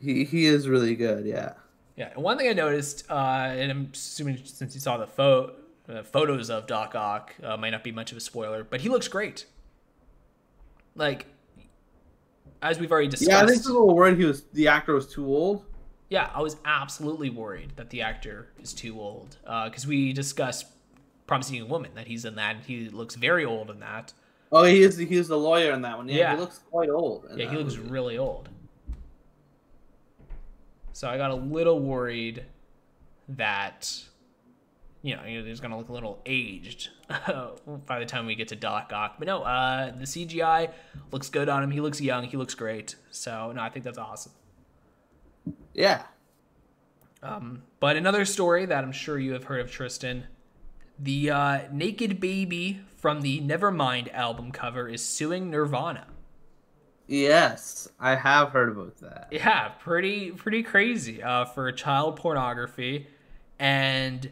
[0.00, 1.26] He he is really good.
[1.26, 1.54] Yeah.
[1.96, 5.54] Yeah, and one thing I noticed, uh, and I'm assuming since you saw the photo,
[5.88, 7.34] uh, photos of Doc Ock.
[7.42, 9.46] Uh, might not be much of a spoiler, but he looks great.
[10.94, 11.26] Like,
[12.62, 13.30] as we've already discussed.
[13.30, 15.64] Yeah, I think people were worried he was the actor was too old.
[16.08, 20.66] Yeah, I was absolutely worried that the actor is too old because uh, we discussed
[21.26, 22.56] Promising Young Woman that he's in that.
[22.56, 24.12] and He looks very old in that.
[24.52, 24.96] Oh, he is.
[24.96, 26.08] He's the lawyer in that one.
[26.08, 26.34] Yeah, Yeah.
[26.34, 27.26] he looks quite old.
[27.34, 27.90] Yeah, he looks movie.
[27.90, 28.48] really old.
[30.96, 32.42] So I got a little worried
[33.28, 34.02] that
[35.02, 36.88] you know he's gonna look a little aged
[37.86, 39.16] by the time we get to Doc Ock.
[39.18, 40.72] But no, uh, the CGI
[41.10, 41.70] looks good on him.
[41.70, 42.24] He looks young.
[42.24, 42.96] He looks great.
[43.10, 44.32] So no, I think that's awesome.
[45.74, 46.04] Yeah.
[47.22, 50.24] Um, but another story that I'm sure you have heard of, Tristan.
[50.98, 56.06] The uh, naked baby from the Nevermind album cover is suing Nirvana.
[57.06, 59.28] Yes, I have heard about that.
[59.30, 63.06] Yeah, pretty pretty crazy uh, for child pornography,
[63.58, 64.28] and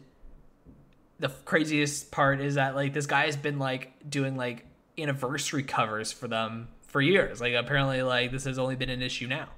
[1.19, 4.65] the craziest part is that like this guy has been like doing like
[4.97, 7.39] anniversary covers for them for years.
[7.39, 9.49] Like apparently like this has only been an issue now.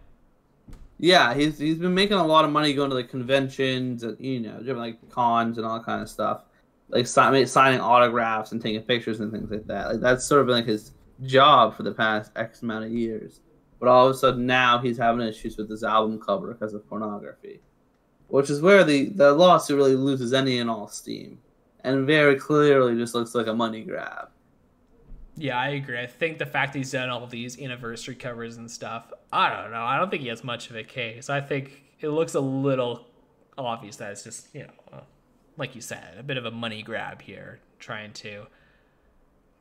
[1.00, 4.40] Yeah, he's he's been making a lot of money going to like conventions and you
[4.40, 6.44] know different like cons and all that kind of stuff,
[6.90, 9.90] like si- signing autographs and taking pictures and things like that.
[9.90, 10.92] Like that's sort of been like his
[11.24, 13.42] job for the past X amount of years.
[13.80, 16.88] But all of a sudden now he's having issues with this album cover because of
[16.90, 17.62] pornography,
[18.28, 21.40] which is where the the lawsuit really loses any and all steam,
[21.84, 24.30] and very clearly just looks like a money grab.
[25.36, 26.00] Yeah, I agree.
[26.00, 29.72] I think the fact that he's done all these anniversary covers and stuff, I don't
[29.72, 29.84] know.
[29.84, 31.30] I don't think he has much of a case.
[31.30, 33.06] I think it looks a little
[33.56, 35.02] obvious that it's just, you know,
[35.56, 38.48] like you said, a bit of a money grab here, trying to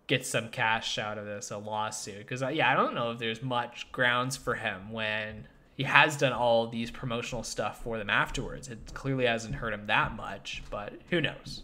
[0.07, 2.19] get some cash out of this, a lawsuit.
[2.19, 6.33] Because, yeah, I don't know if there's much grounds for him when he has done
[6.33, 8.69] all these promotional stuff for them afterwards.
[8.69, 11.63] It clearly hasn't hurt him that much, but who knows?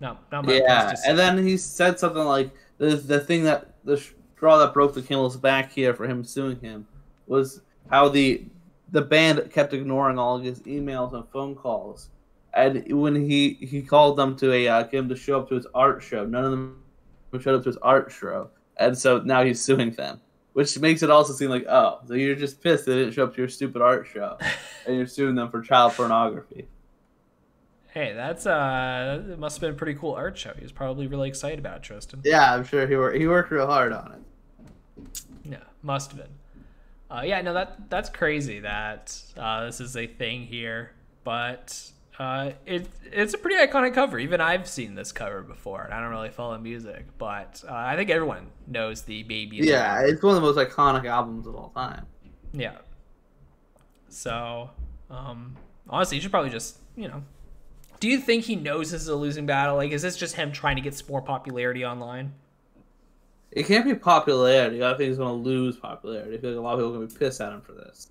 [0.00, 3.96] No, not my Yeah, and then he said something like the the thing that the
[3.96, 6.86] straw that broke the camel's back here for him suing him
[7.28, 8.44] was how the
[8.90, 12.08] the band kept ignoring all of his emails and phone calls,
[12.52, 15.68] and when he he called them to a uh, him to show up to his
[15.72, 16.81] art show, none of them
[17.40, 20.20] showed up to his art show, and so now he's suing them.
[20.52, 23.34] Which makes it also seem like, oh, so you're just pissed they didn't show up
[23.34, 24.36] to your stupid art show,
[24.86, 26.66] and you're suing them for child pornography.
[27.92, 30.52] Hey, that's uh, it must have been a pretty cool art show.
[30.56, 32.20] He was probably really excited about it, Tristan.
[32.24, 35.22] Yeah, I'm sure he worked he worked real hard on it.
[35.44, 36.30] Yeah, must have been.
[37.10, 40.92] Uh, yeah, no, that that's crazy that uh, this is a thing here,
[41.24, 44.18] but uh, it it's a pretty iconic cover.
[44.18, 47.96] Even I've seen this cover before, and I don't really follow music, but uh, I
[47.96, 49.58] think everyone knows the baby.
[49.58, 52.06] Yeah, it's one of the most iconic albums of all time.
[52.52, 52.76] yeah.
[54.08, 54.70] So,
[55.10, 55.56] um,
[55.88, 57.22] honestly, you should probably just you know.
[58.00, 59.76] Do you think he knows this is a losing battle?
[59.76, 62.32] Like, is this just him trying to get some more popularity online?
[63.52, 64.82] It can't be popularity.
[64.82, 66.36] I think he's going to lose popularity.
[66.36, 67.72] I feel like a lot of people are going to be pissed at him for
[67.72, 68.08] this.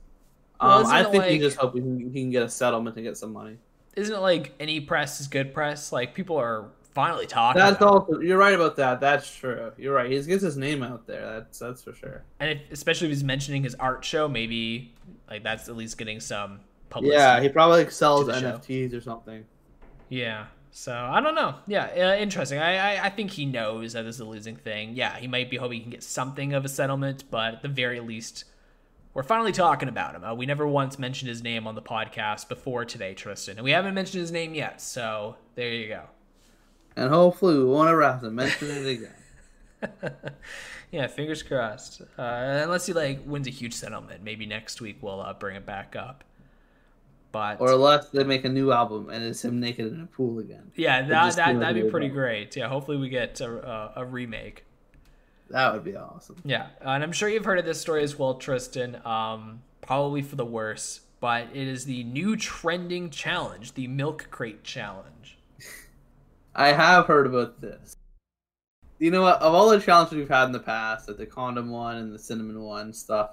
[0.61, 2.95] Well, Um, I think like- he's just hoping he can, he can get a settlement
[2.95, 3.57] and get some money.
[3.95, 5.91] Isn't it like any press is good press?
[5.91, 7.59] Like people are finally talking.
[7.59, 8.99] That's also you're right about that.
[8.99, 9.71] That's true.
[9.77, 10.09] You're right.
[10.09, 11.25] He gets his name out there.
[11.25, 12.23] That's that's for sure.
[12.39, 14.93] and if, especially if he's mentioning his art show, maybe
[15.29, 17.17] like that's at least getting some publicity.
[17.17, 18.57] Yeah, he probably sells the show.
[18.57, 19.45] NFTs or something.
[20.09, 20.47] yeah.
[20.73, 21.55] So I don't know.
[21.67, 22.57] Yeah, uh, interesting.
[22.59, 24.95] I, I I think he knows that this is a losing thing.
[24.95, 27.67] Yeah, he might be hoping he can get something of a settlement, but at the
[27.67, 28.45] very least,
[29.13, 30.23] we're finally talking about him.
[30.23, 33.71] Uh, we never once mentioned his name on the podcast before today, Tristan, and we
[33.71, 34.81] haven't mentioned his name yet.
[34.81, 36.03] So there you go.
[36.95, 40.13] And hopefully we won't have to mention it again.
[40.91, 42.01] yeah, fingers crossed.
[42.17, 45.65] Uh, unless he like wins a huge settlement, maybe next week we'll uh, bring it
[45.65, 46.23] back up.
[47.31, 50.39] But Or unless they make a new album and it's him naked in a pool
[50.39, 50.71] again.
[50.75, 52.13] yeah, that, that that'd be pretty that.
[52.13, 52.55] great.
[52.57, 54.65] Yeah, hopefully we get a, a, a remake.
[55.51, 56.37] That would be awesome.
[56.45, 59.05] Yeah, and I'm sure you've heard of this story as well, Tristan.
[59.05, 64.63] Um, probably for the worse, but it is the new trending challenge, the milk crate
[64.63, 65.37] challenge.
[66.55, 67.95] I have heard about this.
[68.99, 69.41] You know what?
[69.41, 72.19] Of all the challenges we've had in the past, like the condom one and the
[72.19, 73.31] cinnamon one stuff,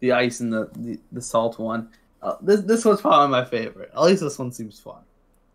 [0.00, 1.90] the ice and the the, the salt one,
[2.22, 3.90] uh, this this one's probably my favorite.
[3.94, 5.02] At least this one seems fun.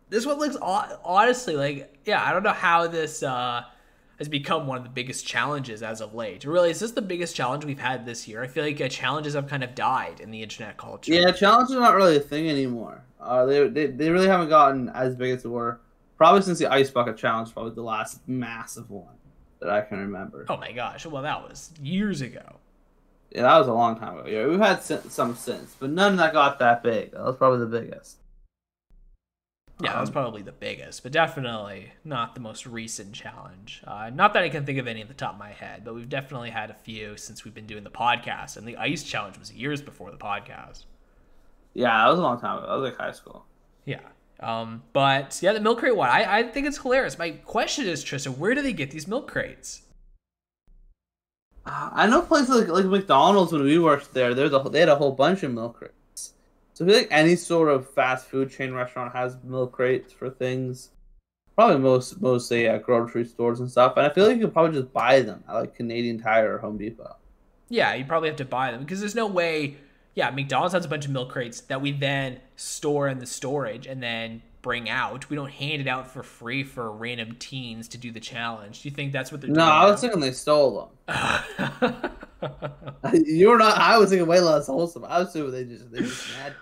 [0.08, 3.64] This one looks honestly like yeah, I don't know how this uh,
[4.18, 6.44] has become one of the biggest challenges as of late.
[6.44, 8.42] Really, is this the biggest challenge we've had this year?
[8.42, 11.12] I feel like uh, challenges have kind of died in the internet culture.
[11.12, 13.02] Yeah, challenges are not really a thing anymore.
[13.20, 15.80] Uh, they, they they really haven't gotten as big as they were
[16.16, 19.14] probably since the ice bucket challenge, probably the last massive one
[19.60, 20.46] that I can remember.
[20.48, 21.06] Oh my gosh!
[21.06, 22.58] Well, that was years ago.
[23.30, 24.28] Yeah, that was a long time ago.
[24.28, 27.12] Yeah, we've had some since, but none that got that big.
[27.12, 28.18] That was probably the biggest.
[29.82, 33.82] Yeah, that was Um, probably the biggest, but definitely not the most recent challenge.
[33.86, 35.94] Uh, not that I can think of any at the top of my head, but
[35.94, 38.56] we've definitely had a few since we've been doing the podcast.
[38.56, 40.84] And the ice challenge was years before the podcast.
[41.74, 42.66] Yeah, that was a long time ago.
[42.66, 43.44] That was like high school.
[43.84, 44.00] Yeah.
[44.40, 47.18] Um, but yeah, the milk crate one, I, I think it's hilarious.
[47.18, 49.82] My question is, Tristan, where do they get these milk crates?
[51.66, 54.32] Uh, I know places like, like McDonald's when we worked there.
[54.34, 55.92] There's a they had a whole bunch of milk crates.
[56.76, 60.30] So I feel like any sort of fast food chain restaurant has milk crates for
[60.30, 60.92] things.
[61.56, 63.94] Probably most mostly at grocery stores and stuff.
[63.96, 66.58] And I feel like you could probably just buy them at like Canadian Tire or
[66.58, 67.16] Home Depot.
[67.68, 69.76] Yeah, you probably have to buy them because there's no way.
[70.14, 73.86] Yeah, McDonald's has a bunch of milk crates that we then store in the storage
[73.86, 75.28] and then bring out.
[75.28, 78.82] We don't hand it out for free for random teens to do the challenge.
[78.82, 79.64] Do you think that's what they're No, doing?
[79.64, 81.08] I was thinking they stole them.
[83.24, 83.78] you were not.
[83.78, 85.04] I was thinking way less wholesome.
[85.04, 86.56] I was thinking they just they just mad.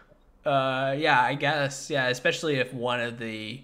[0.46, 1.90] Uh, yeah, I guess.
[1.90, 3.62] Yeah, especially if one of the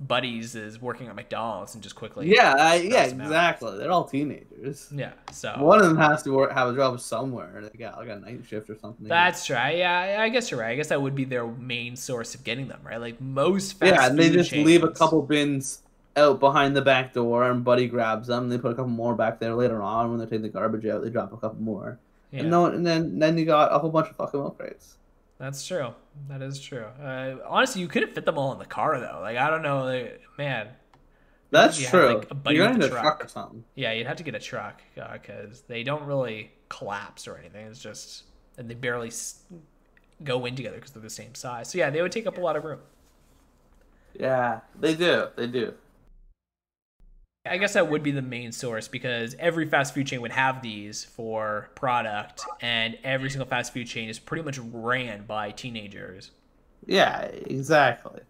[0.00, 2.28] buddies is working at McDonald's and just quickly.
[2.34, 3.26] Yeah, I, yeah, Stress 'em out.
[3.26, 3.78] exactly.
[3.78, 4.88] They're all teenagers.
[4.94, 5.12] Yeah.
[5.30, 7.68] So One of them has to work, have a job somewhere.
[7.72, 9.06] They got like a night shift or something.
[9.06, 9.76] That's right.
[9.78, 10.70] Yeah, I guess you're right.
[10.72, 13.00] I guess that would be their main source of getting them, right?
[13.00, 15.82] Like most fast yeah, and they just leave a couple bins
[16.16, 18.48] out behind the back door, and Buddy grabs them.
[18.48, 21.02] They put a couple more back there later on when they're taking the garbage out.
[21.04, 21.98] They drop a couple more,
[22.32, 24.96] Yeah, and no, and then then you got a whole bunch of fucking milk crates.
[25.38, 25.94] That's true.
[26.28, 26.84] That is true.
[27.02, 29.18] Uh, honestly, you couldn't fit them all in the car though.
[29.20, 30.68] Like I don't know, like, man.
[31.50, 32.14] That's you have, true.
[32.18, 33.02] like, a You're in a truck.
[33.02, 33.64] truck or something.
[33.74, 37.66] Yeah, you'd have to get a truck because they don't really collapse or anything.
[37.66, 38.24] It's just
[38.56, 39.42] and they barely s-
[40.24, 41.68] go in together because they're the same size.
[41.70, 42.80] So yeah, they would take up a lot of room.
[44.18, 45.28] Yeah, they do.
[45.36, 45.74] They do.
[47.44, 50.62] I guess that would be the main source because every fast food chain would have
[50.62, 56.30] these for product, and every single fast food chain is pretty much ran by teenagers.
[56.86, 58.20] Yeah, exactly.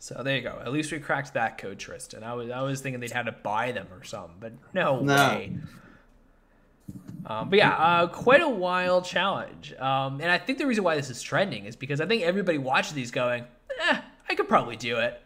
[0.00, 0.58] So there you go.
[0.60, 2.24] At least we cracked that code, Tristan.
[2.24, 5.14] I was I was thinking they'd have to buy them or something, but no, No.
[5.14, 5.52] way.
[7.26, 9.72] Um, but yeah, uh, quite a wild challenge.
[9.74, 12.58] Um, and I think the reason why this is trending is because I think everybody
[12.58, 13.44] watches these going,
[13.88, 15.20] eh, I could probably do it.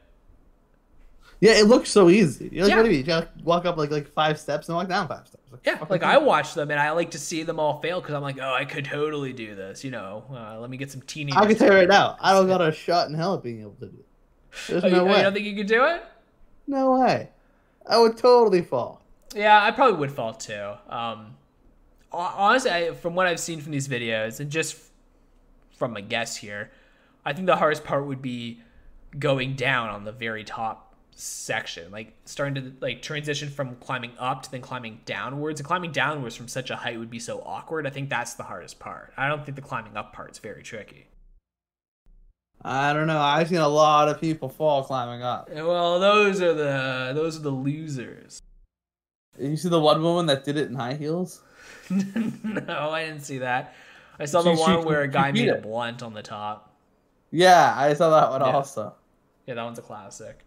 [1.41, 2.51] Yeah, it looks so easy.
[2.53, 2.77] You're like, Yeah.
[2.77, 3.01] what do you mean?
[3.01, 5.37] You gotta walk up like like five steps and walk down five steps.
[5.65, 8.23] Yeah, like I watch them and I like to see them all fail because I'm
[8.23, 9.83] like, oh, I could totally do this.
[9.83, 11.41] You know, uh, let me get some teenagers.
[11.43, 13.43] I can tell you to- right now, I don't got a shot in hell at
[13.43, 14.07] being able to do it.
[14.69, 15.17] There's Oh, you, no oh, way.
[15.17, 16.05] you don't think you could do it?
[16.67, 17.31] No way.
[17.87, 19.01] I would totally fall.
[19.35, 20.73] Yeah, I probably would fall too.
[20.89, 21.37] Um,
[22.13, 24.77] honestly, I, from what I've seen from these videos and just
[25.77, 26.71] from my guess here,
[27.25, 28.61] I think the hardest part would be
[29.19, 30.90] going down on the very top
[31.21, 35.61] section, like starting to like transition from climbing up to then climbing downwards.
[35.61, 37.87] And climbing downwards from such a height would be so awkward.
[37.87, 39.13] I think that's the hardest part.
[39.17, 41.07] I don't think the climbing up part's very tricky.
[42.63, 43.21] I don't know.
[43.21, 45.49] I've seen a lot of people fall climbing up.
[45.53, 48.41] Eh, well, those are the those are the losers.
[49.39, 51.41] You see the one woman that did it in high heels?
[51.91, 53.75] no, I didn't see that.
[54.19, 56.75] I saw She- the one she- where a guy made a blunt on the top.
[57.31, 58.57] Yeah, I saw that one Yeah.
[58.57, 58.95] also.
[59.47, 60.45] Yeah, that one's a classic.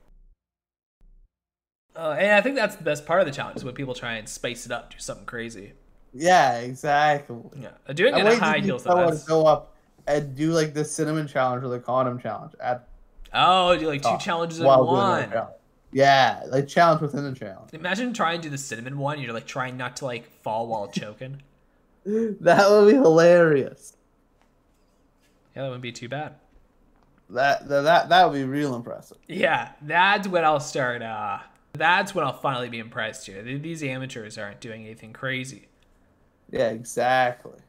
[1.96, 4.14] Uh, and I think that's the best part of the challenge is when people try
[4.14, 5.74] and spice it up, do something crazy.
[6.14, 7.38] Yeah, exactly.
[7.60, 8.84] Yeah, doing it I high to heels.
[8.84, 9.24] Though, someone that's...
[9.26, 9.76] go up
[10.08, 12.88] and do like the cinnamon challenge or the condom challenge at
[13.34, 15.30] Oh, do like two challenges in while doing that one.
[15.32, 15.56] challenge.
[15.92, 17.74] Yeah, like challenge within a challenge.
[17.74, 19.20] Imagine trying to do the cinnamon one.
[19.20, 21.42] You're like trying not to like fall while choking.
[22.06, 23.96] That would be hilarious.
[25.56, 26.34] Yeah, that wouldn't be too bad.
[27.30, 29.20] That that that, that would be real impressive.
[29.30, 31.02] Yeah, that's when I'll start.
[31.02, 31.40] Uh,
[31.74, 33.42] that's when I'll finally be impressed here.
[33.42, 35.68] These amateurs aren't doing anything crazy.
[36.52, 37.60] Yeah, exactly.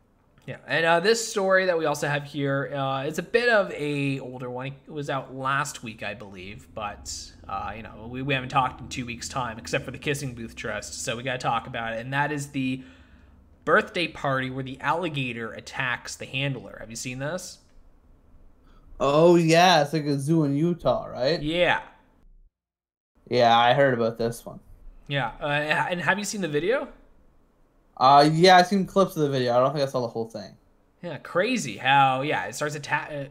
[0.47, 3.73] Yeah, and uh, this story that we also have here uh, is a bit of
[3.73, 4.75] a older one.
[4.87, 8.79] It was out last week, I believe, but uh, you know we, we haven't talked
[8.83, 11.03] in two weeks' time, except for the kissing booth trust.
[11.03, 12.83] So we got to talk about it, and that is the
[13.65, 16.77] birthday party where the alligator attacks the handler.
[16.79, 17.61] Have you seen this?
[19.01, 21.41] Oh yeah, it's like a zoo in Utah, right?
[21.43, 21.81] Yeah,
[23.29, 24.61] Yeah, I heard about this one.
[25.09, 25.33] yeah.
[25.41, 26.89] Uh, and have you seen the video?
[27.97, 29.55] Uh yeah, I've seen clips of the video.
[29.55, 30.57] I don't think I saw the whole thing.
[31.03, 33.11] Yeah, crazy how yeah it starts attack.
[33.13, 33.25] Uh,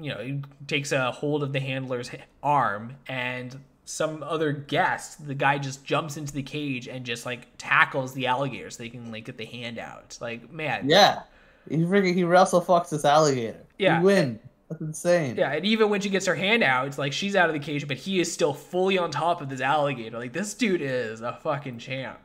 [0.00, 2.08] you know, he takes a hold of the handler's
[2.42, 7.48] arm, and some other guest, the guy just jumps into the cage and just like
[7.58, 10.16] tackles the alligator so they can like get the hand out.
[10.20, 11.22] Like man, Yeah.
[11.68, 13.64] He freaking he wrestle fucks this alligator.
[13.78, 13.98] Yeah.
[13.98, 14.38] He win.
[14.80, 15.36] That's insane.
[15.36, 15.52] yeah.
[15.52, 17.86] And even when she gets her hand out, it's like she's out of the cage,
[17.88, 20.18] but he is still fully on top of this alligator.
[20.18, 22.18] Like this dude is a fucking champ.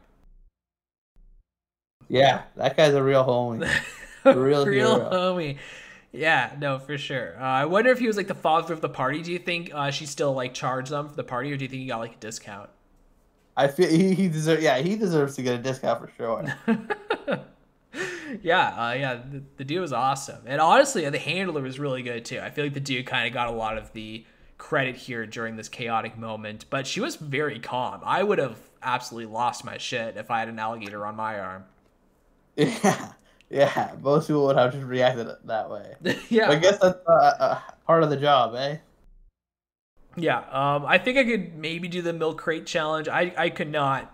[2.07, 3.69] Yeah, that guy's a real homie.
[4.25, 5.09] A real hero.
[5.11, 5.57] homie.
[6.11, 7.35] Yeah, no, for sure.
[7.39, 9.21] Uh, I wonder if he was like the father of the party.
[9.21, 11.69] Do you think uh, she still like charged them for the party, or do you
[11.69, 12.69] think he got like a discount?
[13.55, 14.61] I feel he, he deserves.
[14.61, 16.45] Yeah, he deserves to get a discount for sure.
[18.41, 19.15] yeah, uh, yeah.
[19.15, 22.39] The, the dude was awesome, and honestly, the handler was really good too.
[22.39, 24.25] I feel like the dude kind of got a lot of the
[24.57, 28.01] credit here during this chaotic moment, but she was very calm.
[28.03, 31.63] I would have absolutely lost my shit if I had an alligator on my arm.
[32.55, 33.13] Yeah,
[33.49, 33.95] yeah.
[34.01, 35.95] Most people would have just reacted that way.
[36.29, 38.77] yeah, but I guess that's uh, uh, part of the job, eh?
[40.17, 43.07] Yeah, um, I think I could maybe do the milk crate challenge.
[43.07, 44.13] I I could not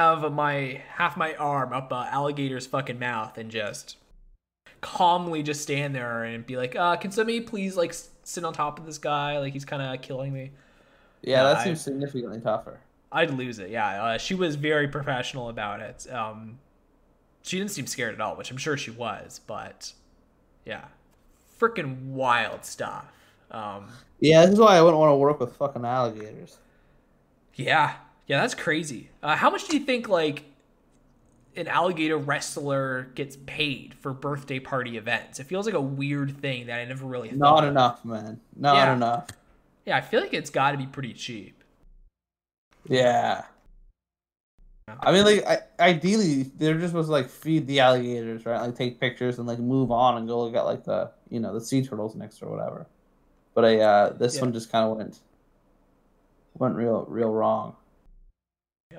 [0.00, 3.96] have my half my arm up a alligator's fucking mouth and just
[4.80, 8.78] calmly just stand there and be like, uh, can somebody please like sit on top
[8.78, 9.38] of this guy?
[9.38, 10.52] Like he's kind of killing me.
[11.22, 12.80] Yeah, that seems I, significantly tougher.
[13.12, 13.70] I'd lose it.
[13.70, 16.10] Yeah, uh, she was very professional about it.
[16.10, 16.58] Um,
[17.42, 19.40] she didn't seem scared at all, which I'm sure she was.
[19.46, 19.92] But
[20.64, 20.86] yeah,
[21.60, 23.06] freaking wild stuff.
[23.50, 23.88] Um,
[24.20, 26.56] yeah, this is why I wouldn't want to work with fucking alligators.
[27.54, 27.96] Yeah,
[28.30, 29.10] yeah, that's crazy.
[29.24, 30.44] Uh, how much do you think like
[31.56, 35.40] an alligator wrestler gets paid for birthday party events?
[35.40, 37.32] It feels like a weird thing that I never really.
[37.32, 38.38] Not enough, man.
[38.54, 38.94] Not yeah.
[38.94, 39.26] enough.
[39.84, 41.64] Yeah, I feel like it's got to be pretty cheap.
[42.88, 43.46] Yeah.
[45.00, 48.60] I mean, like, I, ideally, they're just supposed to like feed the alligators, right?
[48.60, 51.52] Like, take pictures and like move on and go look at like the you know
[51.52, 52.86] the sea turtles next or whatever.
[53.54, 54.42] But I uh, this yeah.
[54.42, 55.18] one just kind of went
[56.54, 57.74] went real real wrong.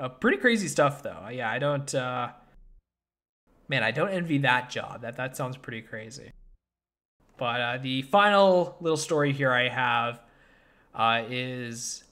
[0.01, 1.29] Uh, pretty crazy stuff though.
[1.31, 1.93] Yeah, I don't.
[1.93, 2.29] Uh,
[3.67, 5.03] man, I don't envy that job.
[5.03, 6.31] That that sounds pretty crazy.
[7.37, 10.19] But uh, the final little story here I have
[10.95, 12.03] uh, is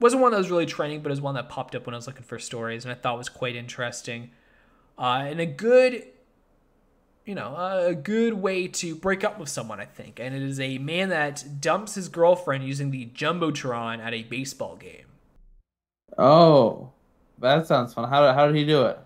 [0.00, 2.08] wasn't one that was really trending, but is one that popped up when I was
[2.08, 4.32] looking for stories, and I thought was quite interesting.
[4.98, 6.08] Uh, and a good
[7.24, 10.18] you know, a good way to break up with someone, I think.
[10.18, 14.74] And it is a man that dumps his girlfriend using the Jumbotron at a baseball
[14.74, 15.11] game.
[16.18, 16.90] Oh,
[17.38, 18.08] that sounds fun.
[18.08, 18.98] How, how did he do it?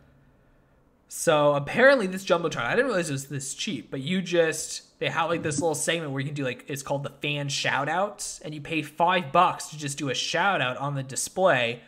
[1.09, 5.09] So apparently, this Jumbotron, I didn't realize it was this cheap, but you just, they
[5.09, 7.89] have like this little segment where you can do like, it's called the fan shout
[7.89, 11.81] outs, and you pay five bucks to just do a shout out on the display.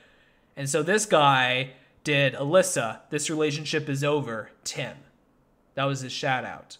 [0.56, 1.70] And so this guy
[2.04, 4.96] did Alyssa, this relationship is over, Tim.
[5.74, 6.78] That was his shout out.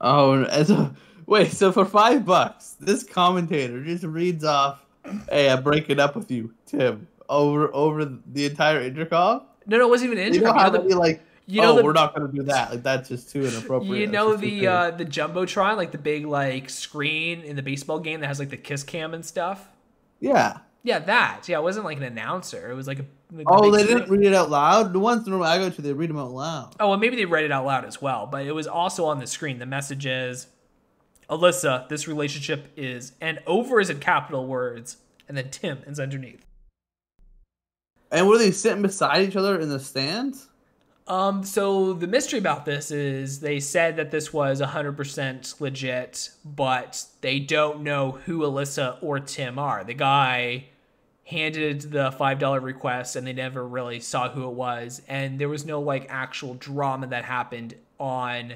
[0.00, 0.92] Oh, so,
[1.26, 1.52] wait.
[1.52, 4.84] So for five bucks, this commentator just reads off,
[5.30, 9.42] "Hey, I'm breaking up with you, Tim," over over the entire intercom.
[9.66, 10.56] No, no, it wasn't even intercom.
[10.56, 12.70] You don't have to be like, you know, oh, the, we're not gonna do that.
[12.70, 13.98] Like that's just too inappropriate.
[13.98, 18.20] You know the uh, the jumbotron, like the big like screen in the baseball game
[18.20, 19.68] that has like the kiss cam and stuff.
[20.20, 20.58] Yeah.
[20.82, 21.48] Yeah, that.
[21.48, 22.70] Yeah, it wasn't like an announcer.
[22.70, 23.04] It was like a.
[23.32, 24.92] The oh, they didn't read it out loud.
[24.92, 26.76] The ones normally I go to, they read them out loud.
[26.78, 29.18] Oh, well, maybe they read it out loud as well, but it was also on
[29.18, 29.58] the screen.
[29.58, 30.46] The message is,
[31.28, 36.45] Alyssa, this relationship is, and over is in capital words, and then Tim is underneath.
[38.10, 40.48] And were they sitting beside each other in the stands?
[41.08, 47.04] Um, so the mystery about this is they said that this was 100% legit, but
[47.20, 49.84] they don't know who Alyssa or Tim are.
[49.84, 50.66] The guy
[51.26, 55.66] handed the $5 request and they never really saw who it was and there was
[55.66, 58.54] no like actual drama that happened on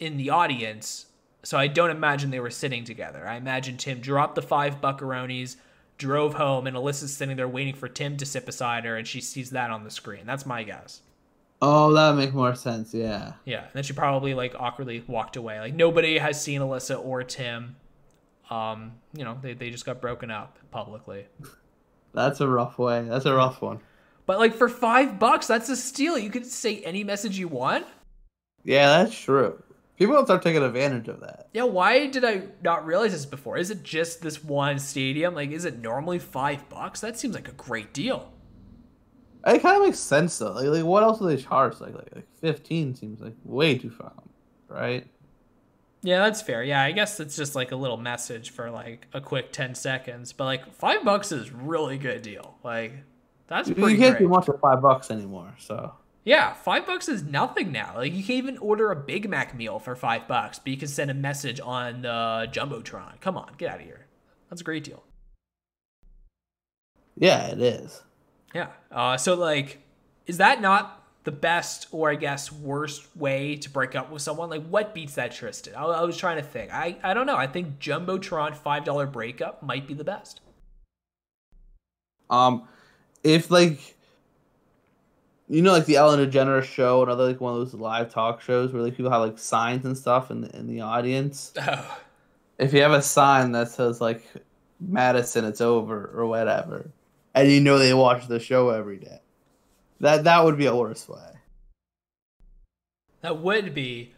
[0.00, 1.06] in the audience
[1.44, 5.54] so i don't imagine they were sitting together i imagine tim dropped the five buckaronis
[5.98, 9.20] drove home and alyssa's sitting there waiting for tim to sit beside her and she
[9.20, 11.02] sees that on the screen that's my guess
[11.62, 15.60] oh that make more sense yeah yeah and then she probably like awkwardly walked away
[15.60, 17.76] like nobody has seen alyssa or tim
[18.50, 21.26] um you know they, they just got broken up publicly
[22.14, 23.02] that's a rough way.
[23.02, 23.80] That's a rough one.
[24.24, 26.16] But like for five bucks, that's a steal.
[26.16, 27.84] You can say any message you want.
[28.62, 29.62] Yeah, that's true.
[29.96, 31.48] People will start taking advantage of that.
[31.52, 33.56] Yeah, why did I not realize this before?
[33.56, 35.34] Is it just this one stadium?
[35.34, 37.00] Like, is it normally five bucks?
[37.00, 38.32] That seems like a great deal.
[39.46, 40.52] It kind of makes sense though.
[40.52, 41.80] Like, like what else do they charge?
[41.80, 44.12] Like, like, like fifteen seems like way too far,
[44.68, 45.06] right?
[46.02, 46.62] Yeah, that's fair.
[46.62, 50.32] Yeah, I guess it's just like a little message for like a quick ten seconds,
[50.32, 52.56] but like five bucks is really good deal.
[52.64, 52.94] Like
[53.46, 53.92] that's pretty.
[53.92, 55.54] You can't do much for five bucks anymore.
[55.58, 55.92] So
[56.24, 57.92] yeah, five bucks is nothing now.
[57.96, 60.88] Like you can even order a Big Mac meal for five bucks, but you can
[60.88, 63.20] send a message on the jumbotron.
[63.20, 64.06] Come on, get out of here.
[64.48, 65.02] That's a great deal.
[67.16, 68.02] Yeah, it is.
[68.54, 68.68] Yeah.
[68.90, 69.80] Uh, so like,
[70.26, 74.48] is that not the best or I guess worst way to break up with someone?
[74.48, 75.74] Like what beats that Tristan?
[75.74, 76.72] I, I was trying to think.
[76.72, 77.36] I, I don't know.
[77.36, 80.40] I think Jumbotron five dollar breakup might be the best.
[82.30, 82.66] Um,
[83.22, 83.93] if like
[85.54, 88.72] you know, like the Ellen DeGeneres show, another like one of those live talk shows
[88.72, 91.52] where like people have like signs and stuff in the, in the audience.
[91.66, 91.98] Oh.
[92.56, 94.24] If you have a sign that says like
[94.78, 96.88] Madison, it's over or whatever,
[97.34, 99.20] and you know they watch the show every day,
[99.98, 101.18] that that would be a worse way.
[103.22, 104.12] That would be,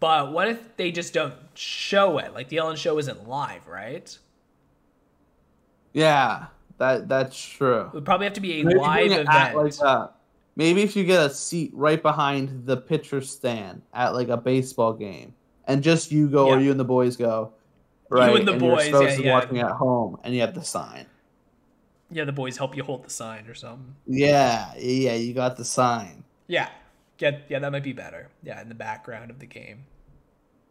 [0.00, 2.34] but what if they just don't show it?
[2.34, 4.18] Like the Ellen show isn't live, right?
[5.92, 6.46] Yeah,
[6.78, 7.82] that that's true.
[7.82, 9.56] It would probably have to be a Maybe live event.
[9.56, 10.08] like, uh,
[10.58, 14.92] maybe if you get a seat right behind the pitcher stand at like a baseball
[14.92, 15.32] game,
[15.66, 17.52] and just you go or you and the boys go,
[18.10, 18.32] right?
[18.32, 19.32] You and the your boys, spouse yeah, yeah.
[19.32, 21.06] watching at home, and you have the sign.
[22.10, 23.94] yeah, the boys help you hold the sign or something.
[24.06, 26.24] Yeah, yeah, you got the sign.
[26.48, 26.68] Yeah,
[27.18, 27.60] yeah, yeah.
[27.60, 28.28] That might be better.
[28.42, 29.84] Yeah, in the background of the game.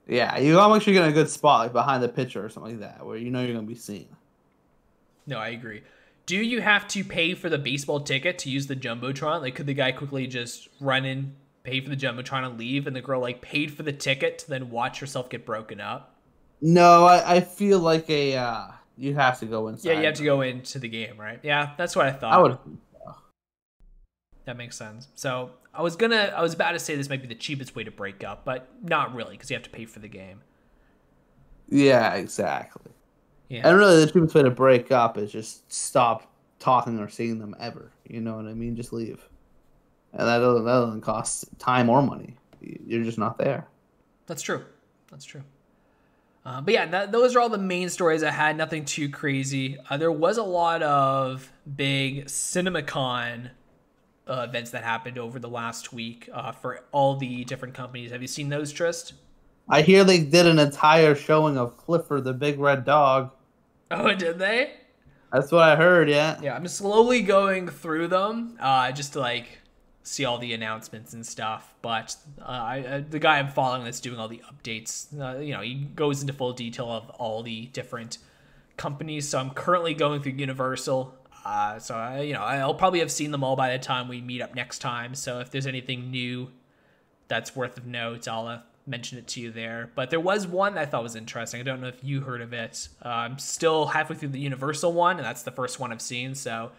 [0.07, 2.49] Yeah, you gotta make sure you get a good spot, like behind the pitcher or
[2.49, 4.07] something like that, where you know you're gonna be seen.
[5.25, 5.83] No, I agree.
[6.27, 9.41] Do you have to pay for the baseball ticket to use the jumbotron?
[9.41, 12.93] Like, could the guy quickly just run in, pay for the jumbotron, and leave, and
[12.93, 16.15] the girl like paid for the ticket to then watch herself get broken up?
[16.61, 18.67] No, I, I feel like a uh,
[18.97, 19.89] you have to go inside.
[19.89, 21.39] Yeah, you have to go into the game, right?
[21.43, 22.33] Yeah, that's what I thought.
[22.33, 22.57] I would.
[24.43, 25.07] That makes sense.
[25.15, 27.85] So I was gonna, I was about to say this might be the cheapest way
[27.85, 30.41] to break up, but not really because you have to pay for the game.
[31.69, 32.91] Yeah, exactly.
[33.49, 33.67] Yeah.
[33.67, 37.55] And really, the cheapest way to break up is just stop talking or seeing them
[37.59, 37.91] ever.
[38.07, 38.75] You know what I mean?
[38.75, 39.27] Just leave.
[40.13, 42.35] And that doesn't, that doesn't cost time or money.
[42.61, 43.67] You're just not there.
[44.25, 44.63] That's true.
[45.09, 45.43] That's true.
[46.45, 48.55] Uh, but yeah, that, those are all the main stories I had.
[48.57, 49.77] Nothing too crazy.
[49.89, 53.49] Uh, there was a lot of big CinemaCon
[54.27, 58.11] uh, events that happened over the last week uh, for all the different companies.
[58.11, 59.13] Have you seen those, Trist?
[59.69, 63.31] I hear they did an entire showing of Clifford the Big Red Dog.
[63.91, 64.73] Oh, did they?
[65.31, 66.39] That's what I heard, yeah.
[66.41, 69.59] Yeah, I'm slowly going through them uh, just to like
[70.03, 71.73] see all the announcements and stuff.
[71.81, 75.53] But uh, I, uh, the guy I'm following that's doing all the updates, uh, you
[75.53, 78.17] know, he goes into full detail of all the different
[78.77, 79.27] companies.
[79.29, 81.13] So I'm currently going through Universal.
[81.45, 84.21] Uh, so I, you know, I'll probably have seen them all by the time we
[84.21, 85.15] meet up next time.
[85.15, 86.51] So if there's anything new
[87.27, 89.91] that's worth of note, I'll uh, mention it to you there.
[89.95, 91.59] But there was one that I thought was interesting.
[91.59, 92.89] I don't know if you heard of it.
[93.03, 96.35] Uh, I'm still halfway through the Universal one, and that's the first one I've seen.
[96.35, 96.71] So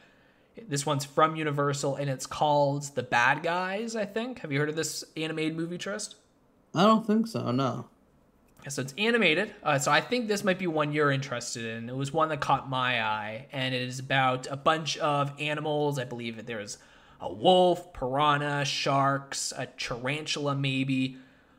[0.66, 3.94] this one's from Universal, and it's called The Bad Guys.
[3.96, 4.40] I think.
[4.40, 6.16] Have you heard of this animated movie, Trist?
[6.74, 7.86] I don't think so, no.
[8.68, 9.54] So it's animated.
[9.62, 11.88] Uh, so I think this might be one you're interested in.
[11.88, 15.98] It was one that caught my eye, and it is about a bunch of animals.
[15.98, 16.76] I believe there's
[17.20, 21.16] a wolf, piranha, sharks, a tarantula, maybe.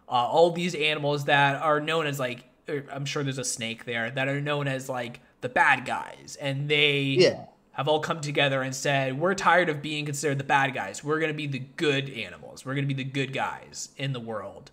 [0.09, 3.85] Uh, all these animals that are known as like, er, I'm sure there's a snake
[3.85, 7.45] there that are known as like the bad guys, and they Yeah.
[7.73, 11.03] have all come together and said, We're tired of being considered the bad guys.
[11.03, 12.65] We're going to be the good animals.
[12.65, 14.71] We're going to be the good guys in the world.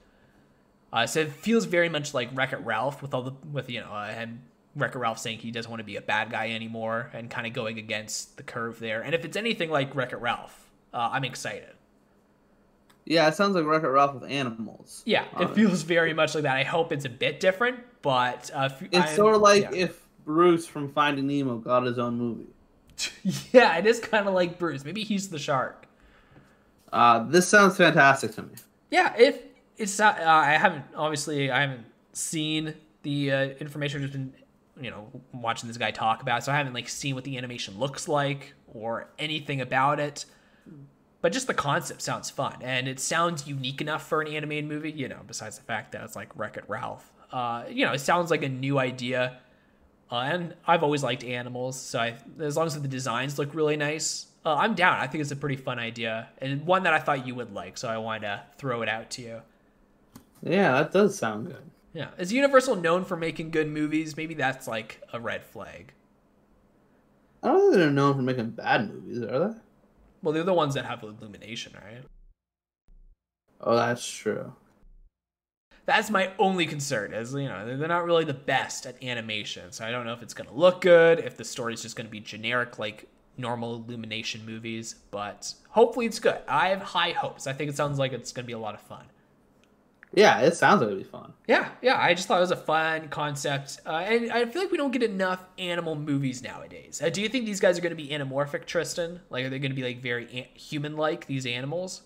[0.93, 3.81] Uh, so it feels very much like Wreck It Ralph with all the, with, you
[3.81, 4.41] know, uh, and
[4.75, 7.47] Wreck It Ralph saying he doesn't want to be a bad guy anymore and kind
[7.47, 9.03] of going against the curve there.
[9.03, 11.75] And if it's anything like Wreck It Ralph, uh, I'm excited.
[13.09, 15.03] Yeah, it sounds like Wreck-It Ralph with animals.
[15.07, 16.57] Yeah, it feels very much like that.
[16.57, 19.71] I hope it's a bit different, but uh, It's I'm- sort of like yeah.
[19.75, 22.47] if Bruce from Finding Nemo got his own movie.
[23.53, 24.85] yeah, it is kind of like Bruce.
[24.85, 25.87] Maybe he's the shark.
[26.93, 28.55] Uh, this sounds fantastic to me.
[28.91, 29.41] Yeah, if
[29.77, 33.99] it's not, uh, I haven't obviously I haven't seen the uh, information.
[34.03, 34.33] I've Just been
[34.81, 37.37] you know watching this guy talk about, it, so I haven't like seen what the
[37.39, 40.25] animation looks like or anything about it.
[41.27, 44.93] But just the concept sounds fun, and it sounds unique enough for an animated movie.
[44.93, 47.13] You know, besides the fact that it's like Wreck It Ralph.
[47.33, 49.39] Uh, you know, it sounds like a new idea,
[50.13, 53.77] uh, and I've always liked animals, so I, as long as the designs look really
[53.77, 54.99] nice, uh, I'm down.
[54.99, 57.77] I think it's a pretty fun idea, and one that I thought you would like,
[57.77, 59.43] so I wanted to throw it out to you.
[60.45, 61.73] Yeah, that does sound good.
[61.93, 64.17] Yeah, is Universal known for making good movies?
[64.17, 65.93] Maybe that's like a red flag.
[67.43, 69.55] I don't think they're known for making bad movies, are they?
[70.27, 72.03] Well, they're the ones that have illumination, right?
[73.61, 74.55] Oh, that's true.
[75.85, 77.15] That's my only concern.
[77.15, 80.25] Is you know they're not really the best at animation, so I don't know if
[80.25, 84.97] it's gonna look good, if the story's just gonna be generic like normal illumination movies.
[85.13, 86.41] But hopefully it's good.
[86.49, 87.47] I have high hopes.
[87.47, 89.05] I think it sounds like it's gonna be a lot of fun.
[90.17, 91.35] Yeah, it sounds like it'd be fun.
[91.47, 92.01] Yeah, yeah.
[92.01, 94.91] I just thought it was a fun concept, uh, and I feel like we don't
[94.91, 97.03] get enough animal movies nowadays.
[97.05, 99.21] Uh, do you think these guys are going to be anamorphic, Tristan?
[99.29, 101.27] Like, are they going to be like very an- human-like?
[101.27, 102.03] These animals?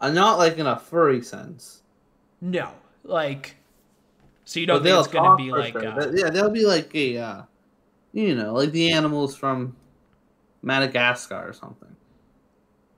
[0.00, 1.82] Uh, not like in a furry sense.
[2.40, 2.72] No,
[3.04, 3.56] like.
[4.44, 5.72] So you But don't think it's going to be like?
[5.72, 5.86] sure.
[5.86, 7.42] Uh, yeah, they'll be like a, uh,
[8.12, 9.76] you know, like the animals from
[10.62, 11.94] Madagascar or something.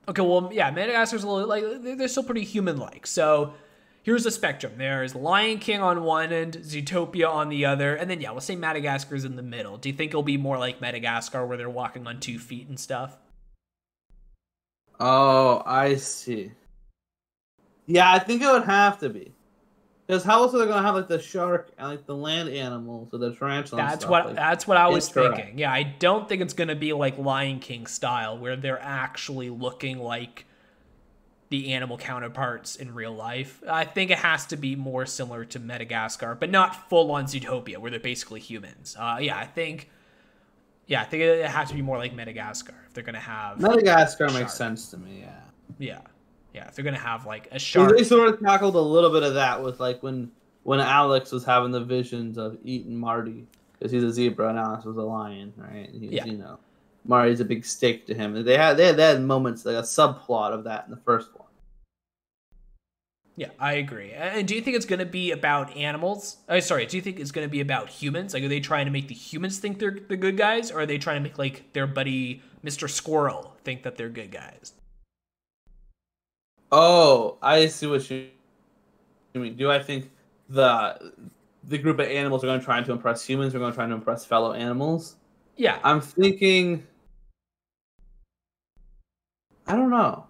[0.09, 1.63] Okay, well, yeah, Madagascar's a little like
[1.97, 3.05] they're still pretty human-like.
[3.05, 3.53] So
[4.07, 4.71] here's a spectrum.
[4.77, 8.55] There's Lion King on one end, Zootopia on the other, and then yeah, we'll say
[8.55, 9.75] Madagascar's in the middle.
[9.75, 12.79] Do you think it'll be more like Madagascar, where they're walking on two feet and
[12.79, 13.17] stuff?
[14.97, 16.53] Oh, I see.
[17.85, 19.33] Yeah, I think it would have to be.
[20.07, 23.09] Because how else are they gonna have like the shark and like the land animals
[23.11, 23.81] or the tarantula?
[23.81, 24.09] That's stuff?
[24.09, 25.59] what like, that's what I was thinking.
[25.59, 29.99] Yeah, I don't think it's gonna be like Lion King style, where they're actually looking
[29.99, 30.45] like
[31.49, 33.63] the animal counterparts in real life.
[33.69, 37.77] I think it has to be more similar to Madagascar, but not full on Zootopia,
[37.77, 38.95] where they're basically humans.
[38.99, 39.89] Uh, yeah, I think.
[40.87, 43.59] Yeah, I think it has to be more like Madagascar if they're gonna have.
[43.61, 45.19] Madagascar makes sense to me.
[45.21, 45.39] Yeah.
[45.79, 45.99] Yeah,
[46.53, 47.95] yeah, if they're gonna have like a shark.
[47.97, 50.31] They sort of tackled a little bit of that with like when
[50.63, 54.85] when Alex was having the visions of eating Marty because he's a zebra and Alex
[54.85, 55.89] was a lion, right?
[55.91, 56.25] He's, Yeah.
[56.25, 56.57] you know,
[57.07, 58.43] Marty's a big steak to him.
[58.43, 61.29] They had they had, they had moments like a subplot of that in the first
[61.33, 61.47] one.
[63.37, 64.13] Yeah, I agree.
[64.13, 66.37] And do you think it's going to be about animals?
[66.49, 66.87] Oh, sorry.
[66.87, 68.33] Do you think it's going to be about humans?
[68.33, 70.85] Like, are they trying to make the humans think they're the good guys, or are
[70.87, 72.89] they trying to make like their buddy Mr.
[72.89, 74.73] Squirrel think that they're good guys?
[76.71, 78.27] Oh, I see what you
[79.35, 79.55] mean.
[79.55, 80.09] Do I think
[80.49, 81.13] the
[81.63, 83.53] the group of animals are going to try to impress humans?
[83.53, 85.17] Or going to try to impress fellow animals?
[85.57, 86.87] Yeah, I'm thinking.
[89.67, 90.25] I don't know.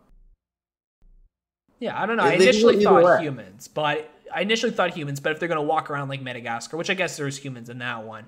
[1.79, 2.01] yeah.
[2.01, 2.25] I don't know.
[2.25, 3.21] Yeah, I they can go initially thought way.
[3.23, 5.19] humans, but I initially thought humans.
[5.19, 7.77] But if they're going to walk around like Madagascar, which I guess there's humans in
[7.79, 8.25] that one,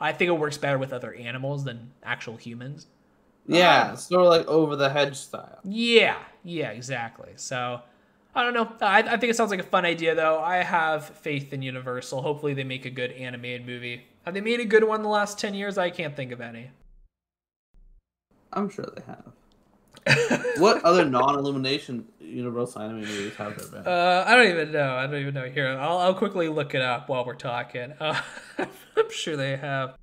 [0.00, 2.86] I think it works better with other animals than actual humans.
[3.46, 5.58] Yeah, Um, sort of like over the hedge style.
[5.64, 7.30] Yeah, yeah, exactly.
[7.36, 7.80] So
[8.34, 8.70] I don't know.
[8.80, 10.38] I, I think it sounds like a fun idea, though.
[10.40, 12.22] I have faith in Universal.
[12.22, 14.04] Hopefully, they make a good animated movie.
[14.24, 15.78] Have they made a good one in the last ten years?
[15.78, 16.70] I can't think of any.
[18.52, 19.32] I'm sure they have.
[20.58, 23.92] what other non-illumination Universal anime movies have there been?
[23.92, 24.94] Uh, I don't even know.
[24.94, 25.44] I don't even know.
[25.48, 27.92] Here, I'll, I'll quickly look it up while we're talking.
[28.00, 28.20] Uh,
[28.58, 29.96] I'm sure they have.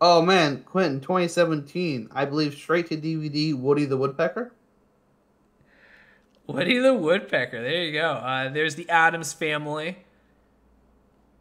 [0.00, 3.54] oh man, Quentin, 2017, I believe straight to DVD.
[3.58, 4.52] Woody the Woodpecker.
[6.46, 7.62] Woody the Woodpecker.
[7.62, 8.10] There you go.
[8.10, 9.98] Uh, there's the Addams Family.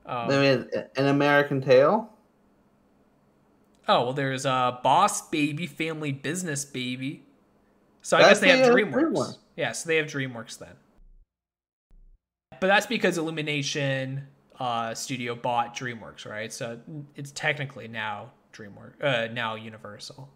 [0.06, 2.10] Um, They made an American Tail.
[3.88, 7.24] Oh well, there's uh, Boss Baby, Family Business Baby.
[8.02, 8.94] So I That's guess they have uh, DreamWorks.
[8.94, 9.38] DreamWorks.
[9.56, 10.76] Yeah, so they have DreamWorks then.
[12.60, 14.28] But that's because Illumination
[14.60, 16.52] uh, Studio bought DreamWorks, right?
[16.52, 16.80] So
[17.16, 20.30] it's technically now DreamWorks, uh, now Universal.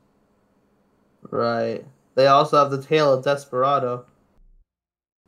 [1.30, 1.86] Right.
[2.16, 4.04] They also have the Tale of Despereaux.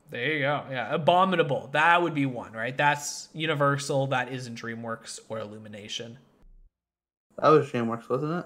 [0.10, 0.66] There you go.
[0.70, 1.70] Yeah, Abominable.
[1.72, 2.76] That would be one, right?
[2.76, 4.08] That's Universal.
[4.08, 6.18] That isn't DreamWorks or Illumination.
[7.40, 8.46] That was DreamWorks, wasn't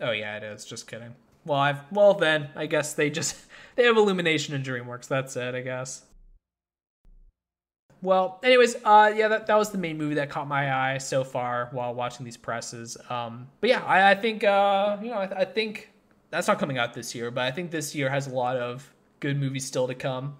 [0.00, 0.64] Oh yeah, it is.
[0.64, 1.14] Just kidding.
[1.44, 3.36] Well, I've well then I guess they just
[3.76, 5.08] they have Illumination and DreamWorks.
[5.08, 6.02] That's it, I guess.
[8.02, 11.24] Well, anyways, uh, yeah, that, that was the main movie that caught my eye so
[11.24, 12.96] far while watching these presses.
[13.08, 15.90] Um, but yeah, I, I think uh, you know, I, I think
[16.30, 18.92] that's not coming out this year, but I think this year has a lot of
[19.20, 20.36] good movies still to come.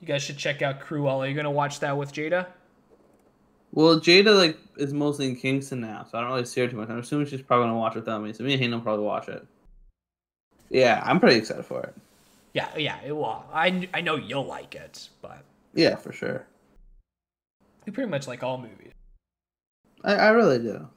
[0.00, 1.20] You guys should check out Cruella.
[1.20, 2.46] Are you gonna watch that with Jada?
[3.78, 6.76] Well, Jada like is mostly in Kingston now, so I don't really see her too
[6.76, 6.88] much.
[6.88, 8.32] I'm assuming she's probably gonna watch it without me.
[8.32, 9.46] So me and Hayden will probably watch it.
[10.68, 11.94] Yeah, I'm pretty excited for it.
[12.54, 13.44] Yeah, yeah, it will.
[13.52, 16.44] I I know you'll like it, but Yeah, for sure.
[17.86, 18.90] we pretty much like all movies.
[20.02, 20.88] I, I really do.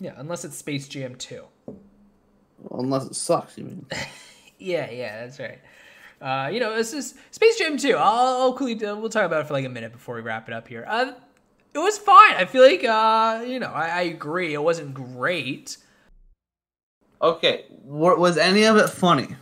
[0.00, 1.40] Yeah, unless it's Space Jam 2.
[1.66, 3.86] Well, unless it sucks, you mean?
[4.58, 5.60] Yeah, yeah, that's right.
[6.20, 7.96] Uh, you know, this is Space Jam 2.
[7.96, 10.54] I'll, I'll uh, we'll talk about it for like a minute before we wrap it
[10.54, 10.84] up here.
[10.88, 11.12] Uh,
[11.74, 12.34] it was fine.
[12.34, 14.54] I feel like, uh, you know, I, I agree.
[14.54, 15.76] It wasn't great.
[17.20, 19.36] Okay, wa- was any of it funny?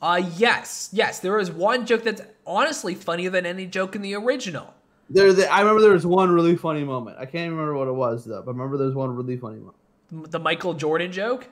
[0.00, 1.18] Uh, yes, yes.
[1.20, 4.72] There was one joke that's honestly funnier than any joke in the original.
[5.10, 7.16] There, the, I remember there was one really funny moment.
[7.18, 9.58] I can't remember what it was though, but I remember there was one really funny
[9.58, 9.76] moment.
[10.30, 11.48] The Michael Jordan joke.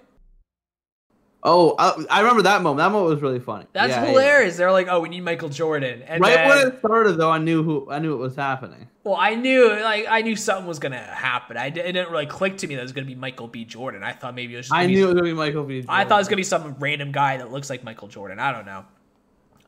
[1.43, 2.79] Oh, I, I remember that moment.
[2.79, 3.67] That moment was really funny.
[3.73, 4.11] That's Yeah, yeah.
[4.11, 4.57] hilarious.
[4.57, 6.03] They're like, oh, we need Michael Jordan.
[6.03, 8.89] And Right then, when it started, though, I knew who I knew it was happening.
[9.07, 11.57] Well, I knew like I knew something was gonna happen.
[11.57, 13.65] I di- it didn't really click to me that it was gonna be Michael B.
[13.65, 14.03] Jordan.
[14.03, 14.67] I thought maybe it was.
[14.67, 15.85] Just I knew it was gonna be Michael B.
[15.89, 18.41] I thought it was gonna be some random guy that looks like Michael Jordan.
[18.41, 18.85] I don't know.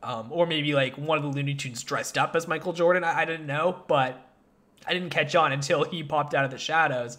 [0.03, 3.05] Um, or maybe like one of the Looney Tunes dressed up as Michael Jordan.
[3.05, 4.21] I, I didn't know, but
[4.89, 7.17] I didn't catch on until he popped out of the shadows,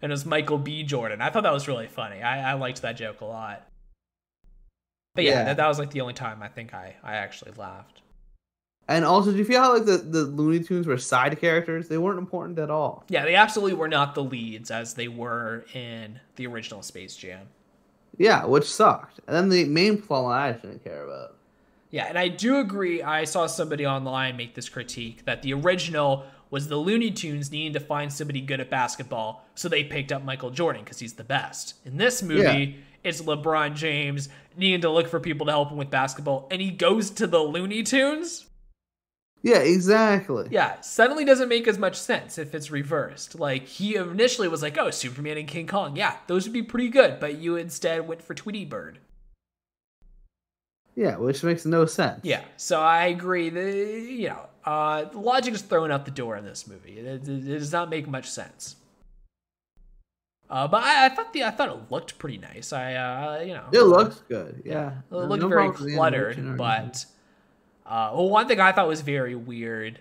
[0.00, 0.84] and it was Michael B.
[0.84, 1.20] Jordan.
[1.20, 2.22] I thought that was really funny.
[2.22, 3.66] I, I liked that joke a lot.
[5.16, 5.44] But yeah, Yeah.
[5.46, 8.02] That, that was like the only time I think I, I actually laughed.
[8.88, 11.88] And also, do you feel how like the, the Looney Tunes were side characters?
[11.88, 13.04] They weren't important at all.
[13.08, 17.48] Yeah, they absolutely were not the leads as they were in the original Space Jam.
[18.16, 19.20] Yeah, which sucked.
[19.26, 21.36] And then the main plot line I didn't care about.
[21.90, 23.02] Yeah, and I do agree.
[23.02, 27.72] I saw somebody online make this critique that the original was the Looney Tunes needing
[27.72, 31.24] to find somebody good at basketball, so they picked up Michael Jordan because he's the
[31.24, 31.74] best.
[31.84, 32.82] In this movie, yeah.
[33.02, 36.70] it's LeBron James needing to look for people to help him with basketball, and he
[36.70, 38.45] goes to the Looney Tunes.
[39.46, 40.48] Yeah, exactly.
[40.50, 43.38] Yeah, suddenly doesn't make as much sense if it's reversed.
[43.38, 46.88] Like he initially was like, "Oh, Superman and King Kong, yeah, those would be pretty
[46.88, 48.98] good," but you instead went for Tweety Bird.
[50.96, 52.22] Yeah, which makes no sense.
[52.24, 53.50] Yeah, so I agree.
[53.50, 56.98] The you know, uh, logic is thrown out the door in this movie.
[56.98, 58.74] It, it, it does not make much sense.
[60.50, 62.72] Uh, but I, I, thought the I thought it looked pretty nice.
[62.72, 64.62] I uh, you know, it looks good.
[64.64, 67.06] Yeah, it looked no very cluttered, but
[67.86, 70.00] uh, well, one thing I thought was very weird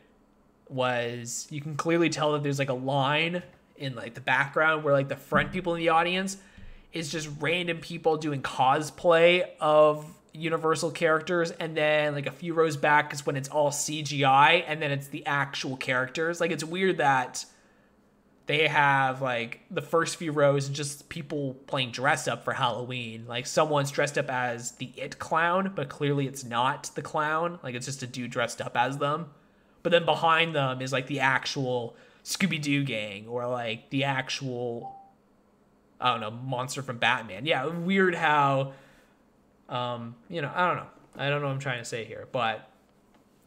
[0.69, 3.43] was you can clearly tell that there's like a line
[3.77, 6.37] in like the background where like the front people in the audience
[6.93, 12.75] is just random people doing cosplay of universal characters and then like a few rows
[12.75, 16.41] back is when it's all cgi and then it's the actual characters.
[16.41, 17.45] Like it's weird that
[18.47, 23.25] they have like the first few rows just people playing dress up for Halloween.
[23.27, 27.59] Like someone's dressed up as the it clown, but clearly it's not the clown.
[27.63, 29.31] Like it's just a dude dressed up as them.
[29.81, 34.95] But then behind them is like the actual Scooby Doo gang or like the actual
[35.99, 37.45] I don't know, monster from Batman.
[37.45, 38.73] Yeah, weird how
[39.69, 40.87] um, you know, I don't know.
[41.17, 42.69] I don't know what I'm trying to say here, but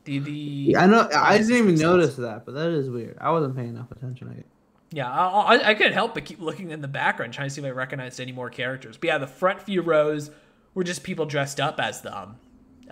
[0.04, 3.18] the the yeah, I know I didn't even notice that, but that is weird.
[3.20, 4.46] I wasn't paying enough attention it.
[4.90, 7.66] Yeah, I, I couldn't help but keep looking in the background, trying to see if
[7.66, 8.96] I recognized any more characters.
[8.96, 10.30] But yeah, the front few rows
[10.74, 12.36] were just people dressed up as them,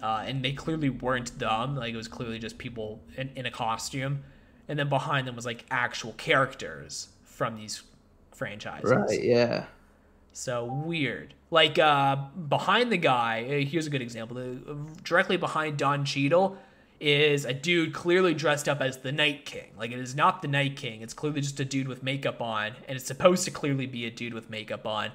[0.03, 1.75] uh, and they clearly weren't them.
[1.75, 4.25] Like it was clearly just people in, in a costume,
[4.69, 7.83] and then behind them was like actual characters from these
[8.33, 8.91] franchises.
[8.91, 9.23] Right.
[9.23, 9.65] Yeah.
[10.33, 11.33] So weird.
[11.51, 12.17] Like uh,
[12.49, 14.37] behind the guy, uh, here's a good example.
[15.03, 16.59] Directly behind Don Cheadle
[17.01, 19.73] is a dude clearly dressed up as the Night King.
[19.79, 21.03] Like it is not the Night King.
[21.03, 24.11] It's clearly just a dude with makeup on, and it's supposed to clearly be a
[24.11, 25.13] dude with makeup on.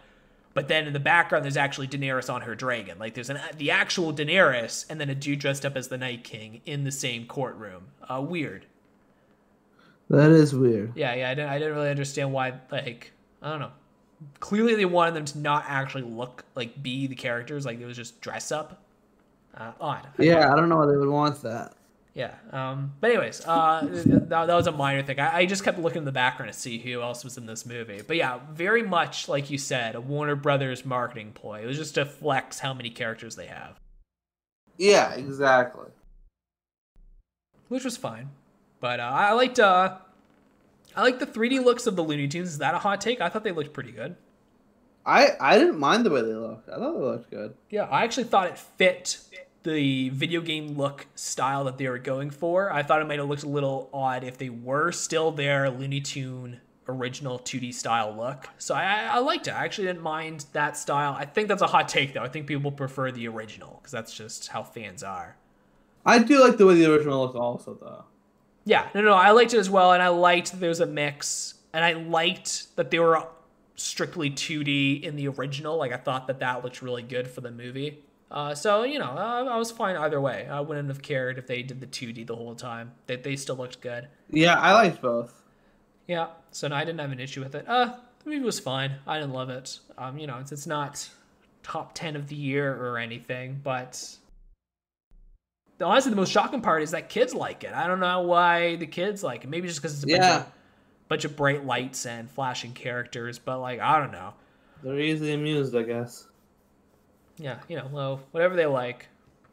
[0.53, 2.99] But then in the background, there's actually Daenerys on her dragon.
[2.99, 6.23] Like there's an the actual Daenerys, and then a dude dressed up as the Night
[6.23, 7.85] King in the same courtroom.
[8.07, 8.65] Uh, weird.
[10.09, 10.91] That is weird.
[10.95, 11.29] Yeah, yeah.
[11.29, 12.53] I didn't, I didn't really understand why.
[12.71, 13.71] Like I don't know.
[14.39, 17.65] Clearly, they wanted them to not actually look like be the characters.
[17.65, 18.83] Like it was just dress up.
[19.55, 20.07] Uh, odd.
[20.17, 21.73] Yeah, I don't know why they would want that.
[22.13, 22.33] Yeah.
[22.51, 25.19] Um, but anyways, uh, that, that, was a minor thing.
[25.19, 27.65] I, I, just kept looking in the background to see who else was in this
[27.65, 28.01] movie.
[28.05, 31.61] But yeah, very much like you said, a Warner Brothers marketing ploy.
[31.61, 33.79] It was just to flex how many characters they have.
[34.77, 35.89] Yeah, exactly.
[37.69, 38.29] Which was fine,
[38.81, 39.97] but uh, I liked uh,
[40.95, 42.49] I like the 3D looks of the Looney Tunes.
[42.49, 43.21] Is that a hot take?
[43.21, 44.17] I thought they looked pretty good.
[45.05, 46.69] I I didn't mind the way they looked.
[46.69, 47.55] I thought they looked good.
[47.69, 49.19] Yeah, I actually thought it fit
[49.63, 52.71] the video game look style that they were going for.
[52.71, 56.01] I thought it might have looked a little odd if they were still their Looney
[56.01, 58.49] Tune original 2D style look.
[58.57, 59.51] So I, I liked it.
[59.51, 61.15] I actually didn't mind that style.
[61.17, 62.23] I think that's a hot take though.
[62.23, 65.37] I think people prefer the original because that's just how fans are.
[66.05, 68.05] I do like the way the original looked also though.
[68.65, 70.85] Yeah, no, no, I liked it as well, and I liked that there was a
[70.85, 73.25] mix, and I liked that they were
[73.81, 75.77] strictly 2D in the original.
[75.77, 78.03] Like I thought that that looked really good for the movie.
[78.29, 80.47] Uh, so you know, I, I, was fine either way.
[80.49, 82.93] I wouldn't have cared if they did the 2D the whole time.
[83.05, 84.07] They they still looked good.
[84.29, 85.43] Yeah, I liked both.
[86.07, 87.65] Yeah, so no, I didn't have an issue with it.
[87.67, 88.93] Uh, the movie was fine.
[89.05, 89.79] I didn't love it.
[89.97, 91.09] Um, you know, it's it's not
[91.61, 94.17] top 10 of the year or anything, but
[95.81, 97.73] honestly, the most shocking part is that kids like it.
[97.73, 99.49] I don't know why the kids like it.
[99.49, 100.37] Maybe just because it's a bunch yeah.
[100.37, 100.51] of
[101.11, 104.33] bunch of bright lights and flashing characters, but like I don't know.
[104.81, 106.25] They're easily amused, I guess.
[107.37, 109.09] Yeah, you know, well, whatever they like.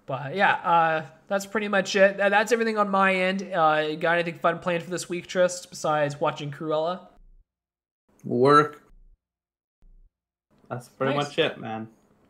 [0.07, 2.17] But yeah, uh, that's pretty much it.
[2.17, 3.43] That's everything on my end.
[3.43, 7.09] Uh, got anything fun planned for this week, Trist, besides watching Cruella?
[8.25, 8.81] Work.
[10.71, 11.27] That's pretty nice.
[11.27, 11.89] much it, man.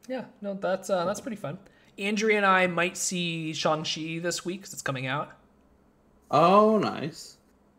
[0.08, 1.58] Yeah, no, that's uh, that's pretty fun.
[1.98, 5.32] Andrea and I might see Shang Chi this week because it's coming out.
[6.30, 7.37] Oh, nice.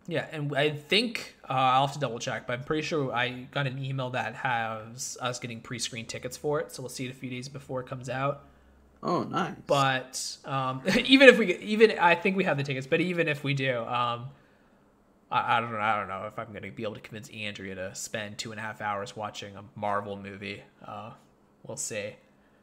[0.10, 3.48] Yeah, and I think uh, I'll have to double check, but I'm pretty sure I
[3.52, 7.12] got an email that has us getting pre-screen tickets for it, so we'll see it
[7.12, 8.44] a few days before it comes out.
[9.04, 9.54] Oh, nice.
[9.68, 13.44] But um, even if we, even I think we have the tickets, but even if
[13.44, 14.30] we do, um,
[15.30, 15.78] I, I, don't know.
[15.78, 18.50] I don't know if I'm going to be able to convince Andrea to spend two
[18.50, 20.64] and a half hours watching a Marvel movie.
[20.84, 21.12] Uh,
[21.68, 22.16] we'll see.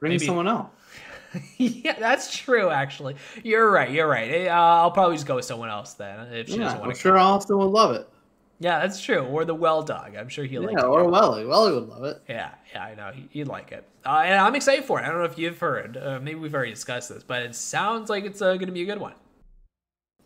[0.07, 0.27] Bring Maybe.
[0.27, 0.71] someone else.
[1.59, 2.71] yeah, that's true.
[2.71, 3.91] Actually, you're right.
[3.91, 4.47] You're right.
[4.47, 6.83] Uh, I'll probably just go with someone else then if she yeah, doesn't want I'm
[6.83, 6.89] to.
[6.89, 8.09] I'm sure Austin will love it.
[8.59, 9.21] Yeah, that's true.
[9.21, 10.15] Or the well dog.
[10.17, 10.85] I'm sure he'll yeah, like it.
[10.85, 11.45] or Welly.
[11.45, 12.23] Welly would love it.
[12.29, 13.13] Yeah, yeah, I know.
[13.31, 13.87] He, would like it.
[14.05, 15.05] Uh, and I'm excited for it.
[15.05, 15.97] I don't know if you've heard.
[15.97, 18.83] Uh, maybe we've already discussed this, but it sounds like it's uh, going to be
[18.83, 19.15] a good one.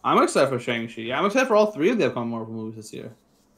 [0.05, 1.03] I'm excited for Shang-Chi.
[1.03, 3.12] Yeah, I'm excited for all three of the upcoming Marvel movies this year.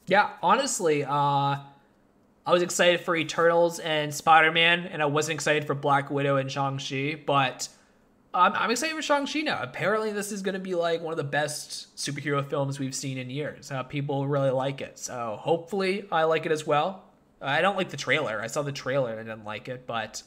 [0.07, 1.57] Yeah, honestly, uh,
[2.45, 6.51] I was excited for Eternals and Spider-Man, and I wasn't excited for Black Widow and
[6.51, 7.69] Shang-Chi, but
[8.33, 9.61] I'm, I'm excited for Shang-Chi now.
[9.61, 13.17] Apparently, this is going to be like one of the best superhero films we've seen
[13.17, 13.71] in years.
[13.71, 14.99] Uh, people really like it.
[14.99, 17.05] So hopefully, I like it as well.
[17.41, 18.41] I don't like the trailer.
[18.41, 20.23] I saw the trailer and I didn't like it, but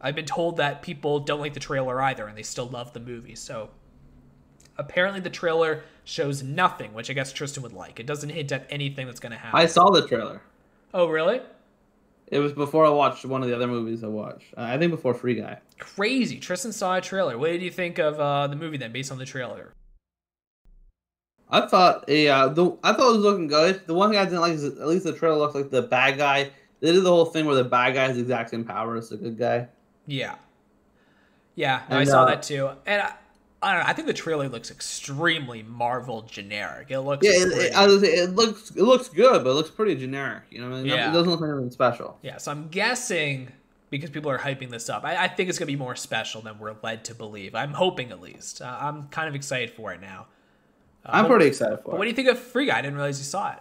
[0.00, 3.00] I've been told that people don't like the trailer either and they still love the
[3.00, 3.34] movie.
[3.36, 3.70] So
[4.76, 8.00] apparently, the trailer shows nothing, which I guess Tristan would like.
[8.00, 9.58] It doesn't hint at anything that's going to happen.
[9.58, 10.42] I saw the trailer.
[10.94, 11.40] Oh, really?
[12.28, 14.52] It was before I watched one of the other movies I watched.
[14.56, 15.58] Uh, I think before Free Guy.
[15.78, 16.38] Crazy.
[16.38, 17.38] Tristan saw a trailer.
[17.38, 19.72] What did you think of uh, the movie then, based on the trailer?
[21.50, 23.86] I thought, yeah, the I thought it was looking good.
[23.86, 26.18] The one thing I didn't like is at least the trailer looked like the bad
[26.18, 26.50] guy.
[26.80, 29.08] They did the whole thing where the bad guy has the exact same power as
[29.08, 29.68] the good guy.
[30.06, 30.36] Yeah.
[31.54, 32.70] Yeah, no, and, I saw uh, that too.
[32.86, 33.14] And I,
[33.60, 33.90] I don't know.
[33.90, 36.90] I think the trailer looks extremely Marvel generic.
[36.90, 37.32] It looks yeah.
[37.32, 40.44] It, it, it, looks it looks good, but it looks pretty generic.
[40.50, 40.86] You know, I mean?
[40.86, 41.10] yeah.
[41.10, 42.18] It doesn't look like anything special.
[42.22, 42.36] Yeah.
[42.36, 43.50] So I'm guessing
[43.90, 46.58] because people are hyping this up, I, I think it's gonna be more special than
[46.58, 47.54] we're led to believe.
[47.54, 48.62] I'm hoping at least.
[48.62, 50.26] Uh, I'm kind of excited for it now.
[51.04, 51.98] Uh, I'm but, pretty excited for it.
[51.98, 52.78] What do you think of Free Guy?
[52.78, 53.58] I didn't realize you saw it.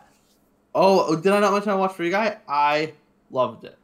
[0.75, 2.37] Oh, did I not mention I watched Free Guy?
[2.47, 2.93] I
[3.31, 3.77] loved it.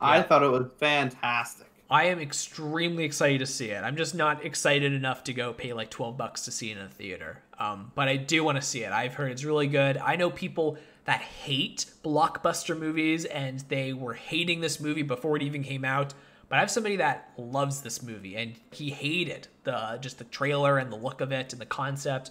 [0.00, 0.08] Yeah.
[0.08, 1.69] I thought it was fantastic.
[1.90, 3.82] I am extremely excited to see it.
[3.82, 6.84] I'm just not excited enough to go pay like 12 bucks to see it in
[6.84, 7.42] a theater.
[7.58, 8.92] Um, but I do want to see it.
[8.92, 9.96] I've heard it's really good.
[9.98, 15.42] I know people that hate blockbuster movies and they were hating this movie before it
[15.42, 16.14] even came out.
[16.48, 20.78] But I have somebody that loves this movie and he hated the just the trailer
[20.78, 22.30] and the look of it and the concept.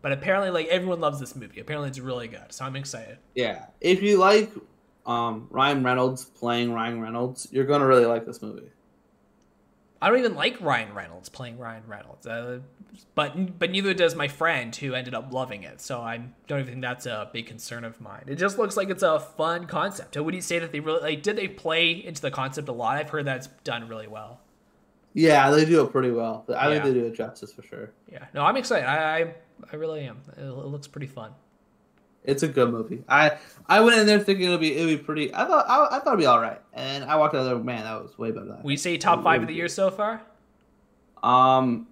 [0.00, 1.60] But apparently like everyone loves this movie.
[1.60, 2.50] Apparently it's really good.
[2.50, 3.18] So I'm excited.
[3.34, 3.66] Yeah.
[3.82, 4.52] If you like
[5.04, 8.70] um, Ryan Reynolds playing Ryan Reynolds, you're going to really like this movie.
[10.00, 12.60] I don't even like Ryan Reynolds playing Ryan Reynolds, uh,
[13.14, 15.80] but but neither does my friend who ended up loving it.
[15.80, 18.24] So I don't even think that's a big concern of mine.
[18.26, 20.16] It just looks like it's a fun concept.
[20.16, 21.22] Would you say that they really like?
[21.22, 22.98] Did they play into the concept a lot?
[22.98, 24.40] I've heard that's done really well.
[25.14, 26.44] Yeah, they do it pretty well.
[26.54, 26.72] I yeah.
[26.74, 27.90] think they do it justice for sure.
[28.12, 28.86] Yeah, no, I'm excited.
[28.86, 29.34] I I,
[29.72, 30.20] I really am.
[30.36, 31.32] It, it looks pretty fun.
[32.26, 33.04] It's a good movie.
[33.08, 35.34] I I went in there thinking it'll be it'll be pretty.
[35.34, 37.58] I thought I, I thought it'd be all right, and I walked out there.
[37.58, 38.46] Man, that was way better.
[38.46, 40.22] Than we say top five of the year so far.
[41.22, 41.86] Um,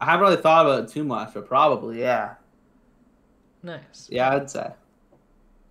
[0.00, 2.34] I haven't really thought about it too much, but probably yeah.
[3.62, 4.08] Nice.
[4.10, 4.72] Yeah, I'd say.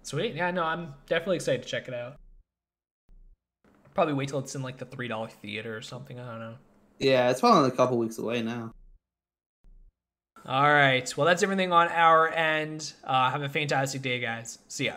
[0.03, 0.35] Sweet.
[0.35, 2.15] Yeah, no, I'm definitely excited to check it out.
[3.93, 6.19] Probably wait till it's in like the three dollar theater or something.
[6.19, 6.55] I don't know.
[6.99, 8.73] Yeah, it's probably a couple weeks away now.
[10.45, 11.11] All right.
[11.15, 12.93] Well, that's everything on our end.
[13.03, 14.59] Uh, have a fantastic day, guys.
[14.67, 14.95] See ya.